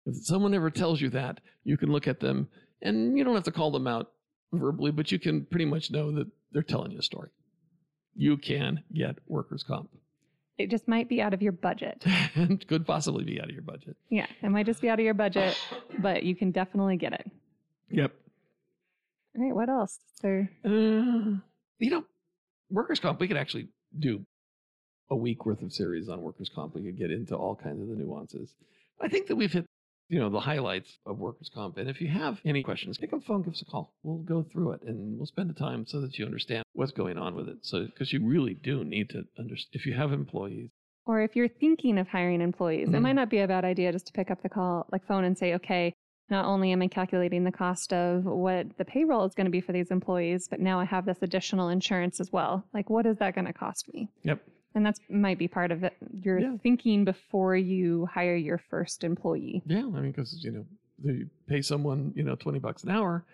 if 0.06 0.24
someone 0.24 0.54
ever 0.54 0.70
tells 0.70 1.00
you 1.00 1.10
that, 1.10 1.40
you 1.64 1.76
can 1.76 1.90
look 1.90 2.06
at 2.06 2.20
them 2.20 2.48
and 2.82 3.16
you 3.16 3.24
don't 3.24 3.34
have 3.34 3.44
to 3.44 3.52
call 3.52 3.70
them 3.70 3.86
out 3.86 4.12
verbally, 4.52 4.90
but 4.90 5.10
you 5.10 5.18
can 5.18 5.44
pretty 5.46 5.64
much 5.64 5.90
know 5.90 6.12
that 6.12 6.26
they're 6.52 6.62
telling 6.62 6.92
you 6.92 6.98
a 6.98 7.02
story. 7.02 7.30
You 8.14 8.36
can 8.36 8.82
get 8.92 9.16
workers 9.26 9.64
comp 9.66 9.90
it 10.58 10.70
just 10.70 10.86
might 10.86 11.08
be 11.08 11.20
out 11.20 11.34
of 11.34 11.42
your 11.42 11.52
budget. 11.52 12.04
could 12.68 12.86
possibly 12.86 13.24
be 13.24 13.40
out 13.40 13.48
of 13.48 13.54
your 13.54 13.62
budget. 13.62 13.96
Yeah, 14.08 14.26
it 14.42 14.50
might 14.50 14.66
just 14.66 14.80
be 14.80 14.88
out 14.88 14.98
of 14.98 15.04
your 15.04 15.14
budget, 15.14 15.58
but 15.98 16.22
you 16.22 16.36
can 16.36 16.50
definitely 16.52 16.96
get 16.96 17.12
it. 17.12 17.30
Yep. 17.90 18.12
All 19.36 19.44
right, 19.44 19.54
what 19.54 19.68
else? 19.68 19.98
So 20.20 20.46
Uh, 20.64 21.38
you 21.78 21.90
know, 21.90 22.04
workers 22.70 23.00
comp, 23.00 23.20
we 23.20 23.28
could 23.28 23.36
actually 23.36 23.68
do 23.98 24.24
a 25.10 25.16
week 25.16 25.44
worth 25.44 25.62
of 25.62 25.72
series 25.72 26.08
on 26.08 26.22
workers 26.22 26.50
comp. 26.54 26.74
We 26.74 26.82
could 26.82 26.98
get 26.98 27.10
into 27.10 27.34
all 27.34 27.56
kinds 27.56 27.82
of 27.82 27.88
the 27.88 27.96
nuances. 27.96 28.54
I 29.00 29.08
think 29.08 29.26
that 29.26 29.36
we've 29.36 29.52
hit, 29.52 29.66
you 30.08 30.18
know, 30.18 30.28
the 30.30 30.40
highlights 30.40 30.98
of 31.06 31.18
workers 31.18 31.50
comp. 31.54 31.76
And 31.78 31.88
if 31.88 32.00
you 32.00 32.08
have 32.08 32.38
any 32.44 32.62
questions, 32.62 32.98
pick 32.98 33.12
up 33.12 33.20
the 33.20 33.26
phone, 33.26 33.42
give 33.42 33.54
us 33.54 33.62
a 33.62 33.70
call. 33.70 33.94
We'll 34.02 34.18
go 34.18 34.44
through 34.52 34.72
it 34.72 34.82
and 34.82 35.16
we'll 35.16 35.26
spend 35.26 35.48
the 35.50 35.54
time 35.54 35.86
so 35.86 36.00
that 36.00 36.18
you 36.18 36.24
understand 36.26 36.64
what's 36.72 36.92
going 36.92 37.16
on 37.18 37.34
with 37.34 37.48
it. 37.48 37.58
So, 37.62 37.86
because 37.86 38.12
you 38.12 38.24
really 38.24 38.54
do 38.54 38.84
need 38.84 39.10
to 39.10 39.24
understand, 39.38 39.70
if 39.72 39.86
you 39.86 39.94
have 39.94 40.12
employees, 40.12 40.70
or 41.06 41.20
if 41.20 41.36
you're 41.36 41.48
thinking 41.48 41.98
of 41.98 42.08
hiring 42.08 42.40
employees, 42.40 42.88
it 42.88 42.92
Mhm. 42.92 43.02
might 43.02 43.12
not 43.12 43.28
be 43.28 43.38
a 43.40 43.46
bad 43.48 43.64
idea 43.64 43.92
just 43.92 44.06
to 44.06 44.12
pick 44.14 44.30
up 44.30 44.42
the 44.42 44.48
call, 44.48 44.86
like 44.90 45.04
phone, 45.04 45.24
and 45.24 45.36
say, 45.36 45.54
okay, 45.54 45.92
not 46.30 46.46
only 46.46 46.72
am 46.72 46.80
I 46.80 46.88
calculating 46.88 47.44
the 47.44 47.52
cost 47.52 47.92
of 47.92 48.24
what 48.24 48.74
the 48.78 48.84
payroll 48.86 49.24
is 49.24 49.34
going 49.34 49.44
to 49.44 49.50
be 49.50 49.60
for 49.60 49.72
these 49.72 49.90
employees, 49.90 50.48
but 50.48 50.60
now 50.60 50.80
I 50.80 50.84
have 50.84 51.04
this 51.04 51.22
additional 51.22 51.68
insurance 51.68 52.20
as 52.20 52.32
well. 52.32 52.64
Like, 52.72 52.88
what 52.88 53.04
is 53.04 53.18
that 53.18 53.34
going 53.34 53.44
to 53.46 53.52
cost 53.52 53.92
me? 53.92 54.08
Yep. 54.22 54.42
And 54.74 54.84
that's 54.84 55.00
might 55.08 55.38
be 55.38 55.46
part 55.48 55.70
of 55.70 55.84
it. 55.84 55.94
You're 56.22 56.40
Yeah. 56.40 56.56
thinking 56.62 57.04
before 57.04 57.56
you 57.56 58.06
hire 58.06 58.34
your 58.36 58.58
first 58.58 59.04
employee. 59.04 59.62
Yeah, 59.66 59.86
I 59.86 60.00
mean, 60.00 60.10
because 60.10 60.42
you 60.44 60.50
know, 60.50 60.66
you 61.02 61.30
pay 61.48 61.62
someone 61.62 62.12
you 62.16 62.24
know 62.24 62.34
twenty 62.36 62.58
bucks 62.58 62.82
an 62.84 62.90
hour. 62.90 63.24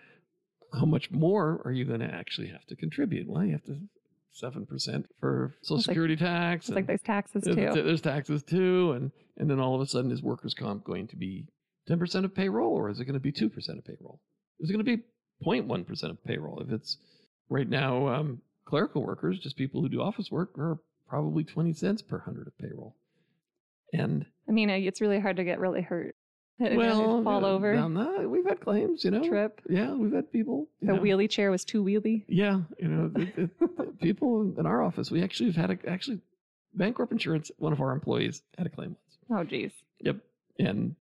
How 0.73 0.85
much 0.85 1.11
more 1.11 1.61
are 1.65 1.71
you 1.71 1.83
going 1.83 1.99
to 1.99 2.05
actually 2.13 2.47
have 2.47 2.65
to 2.67 2.75
contribute? 2.75 3.27
Well, 3.27 3.43
you 3.43 3.51
have 3.53 3.63
to 3.65 3.77
seven 4.31 4.65
percent 4.65 5.07
for 5.19 5.55
Social 5.61 5.77
It's 5.79 5.87
like- 5.87 5.93
Security 5.95 6.15
tax. 6.15 6.69
It's 6.69 6.75
like 6.75 6.87
there's 6.87 7.01
taxes 7.01 7.43
there's, 7.43 7.75
too. 7.75 7.83
there's 7.83 8.01
taxes 8.01 8.43
too, 8.43 8.91
and 8.93 9.11
and 9.37 9.49
then 9.49 9.59
all 9.59 9.73
of 9.75 9.81
a 9.81 9.85
sudden, 9.87 10.11
is 10.11 10.21
workers' 10.21 10.53
comp 10.53 10.83
going 10.83 11.07
to 11.07 11.15
be 11.15 11.47
ten 11.87 11.97
percent 11.97 12.23
of 12.25 12.35
payroll, 12.35 12.71
or 12.73 12.89
is 12.89 12.99
it 12.99 13.05
going 13.05 13.15
to 13.15 13.19
be 13.19 13.31
two 13.31 13.49
percent 13.49 13.79
of 13.79 13.85
payroll? 13.85 14.21
Is 14.59 14.69
it 14.69 14.73
going 14.73 14.85
to 14.85 14.97
be 14.97 15.03
0.1 15.43 15.87
percent 15.87 16.11
of 16.11 16.23
payroll? 16.23 16.59
If 16.61 16.69
it's 16.71 16.97
right 17.49 17.67
now, 17.67 18.07
um, 18.09 18.41
clerical 18.65 19.03
workers, 19.03 19.39
just 19.39 19.57
people 19.57 19.81
who 19.81 19.89
do 19.89 19.99
office 20.01 20.29
work, 20.29 20.55
are 20.59 20.77
probably 21.11 21.43
twenty 21.43 21.73
cents 21.73 22.01
per 22.01 22.17
hundred 22.19 22.47
of 22.47 22.57
payroll, 22.57 22.95
and 23.91 24.25
I 24.47 24.53
mean, 24.53 24.69
it's 24.69 25.01
really 25.01 25.19
hard 25.19 25.35
to 25.35 25.43
get 25.43 25.59
really 25.59 25.81
hurt. 25.81 26.15
well, 26.59 27.21
fall 27.23 27.43
over, 27.43 27.75
that, 27.75 28.29
we've 28.29 28.45
had 28.45 28.61
claims, 28.61 29.03
you 29.03 29.11
know. 29.11 29.27
trip. 29.27 29.59
Yeah, 29.67 29.93
we've 29.93 30.13
had 30.13 30.31
people. 30.31 30.67
The 30.81 30.93
know, 30.93 30.99
wheelie 30.99 31.29
chair 31.29 31.51
was 31.51 31.65
too 31.65 31.83
wheelie. 31.83 32.23
Yeah, 32.29 32.61
you 32.79 32.87
know, 32.87 33.11
it, 33.15 33.27
it, 33.37 33.49
it- 33.59 33.99
people 33.99 34.53
in 34.57 34.65
our 34.65 34.81
office. 34.81 35.11
We 35.11 35.21
actually 35.21 35.51
have 35.51 35.55
had 35.69 35.71
a, 35.71 35.89
actually 35.89 36.19
Bancorp 36.77 37.11
Insurance. 37.11 37.51
One 37.57 37.73
of 37.73 37.81
our 37.81 37.91
employees 37.91 38.41
had 38.57 38.67
a 38.67 38.69
claim 38.69 38.95
once. 39.29 39.41
Oh, 39.41 39.43
geez. 39.43 39.71
Yep, 39.99 40.17
and 40.59 40.95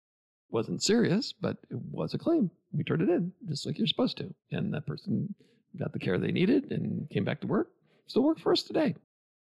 wasn't 0.51 0.83
serious, 0.85 1.33
but 1.33 1.57
it 1.71 1.79
was 1.91 2.15
a 2.15 2.19
claim. 2.19 2.51
We 2.73 2.85
turned 2.85 3.03
it 3.03 3.09
in 3.09 3.33
just 3.49 3.67
like 3.67 3.77
you're 3.79 3.89
supposed 3.89 4.19
to, 4.19 4.33
and 4.53 4.73
that 4.75 4.87
person 4.87 5.35
got 5.77 5.93
the 5.93 5.99
care 5.99 6.17
they 6.19 6.31
needed 6.33 6.71
and 6.71 7.11
came 7.11 7.25
back 7.25 7.41
to 7.41 7.47
work. 7.49 7.71
Still 8.07 8.23
work 8.23 8.39
for 8.39 8.53
us 8.53 8.63
today. 8.63 8.95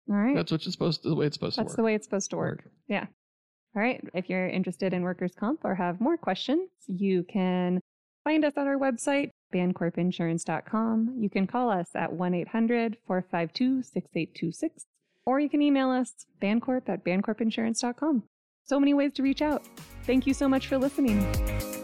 All 0.10 0.16
right. 0.16 0.36
That's 0.36 0.52
what 0.52 0.66
you're 0.66 0.72
supposed 0.72 1.04
to, 1.04 1.10
the 1.10 1.16
way 1.16 1.26
it's 1.26 1.36
supposed 1.36 1.56
to. 1.56 1.64
That's 1.64 1.76
the 1.76 1.84
way 1.84 1.96
it's 1.96 2.06
supposed 2.06 2.30
to 2.32 2.38
work. 2.38 2.66
Yeah. 2.88 3.06
All 3.76 3.82
right. 3.82 4.02
If 4.14 4.30
you're 4.30 4.48
interested 4.48 4.94
in 4.94 5.02
workers' 5.02 5.34
comp 5.38 5.62
or 5.64 5.76
have 5.76 6.00
more 6.00 6.18
questions, 6.18 6.70
you 6.88 7.24
can 7.24 7.82
find 8.24 8.46
us 8.46 8.54
on 8.58 8.68
our 8.68 8.78
website, 8.78 9.32
bancorpinsurance.com. 9.54 11.16
You 11.20 11.30
can 11.30 11.48
call 11.48 11.70
us 11.70 11.90
at 11.96 12.14
1 12.14 12.34
800 12.34 12.98
452 13.06 13.84
6826, 13.84 14.86
or 15.26 15.40
you 15.40 15.50
can 15.50 15.62
email 15.62 15.90
us, 15.90 16.14
bancorp 16.42 16.88
at 16.88 17.04
bancorpinsurance.com. 17.04 18.24
So 18.66 18.80
many 18.80 18.94
ways 18.94 19.14
to 19.14 19.24
reach 19.24 19.42
out. 19.42 19.64
Thank 20.04 20.26
you 20.26 20.34
so 20.34 20.48
much 20.48 20.68
for 20.68 20.78
listening. 20.78 21.75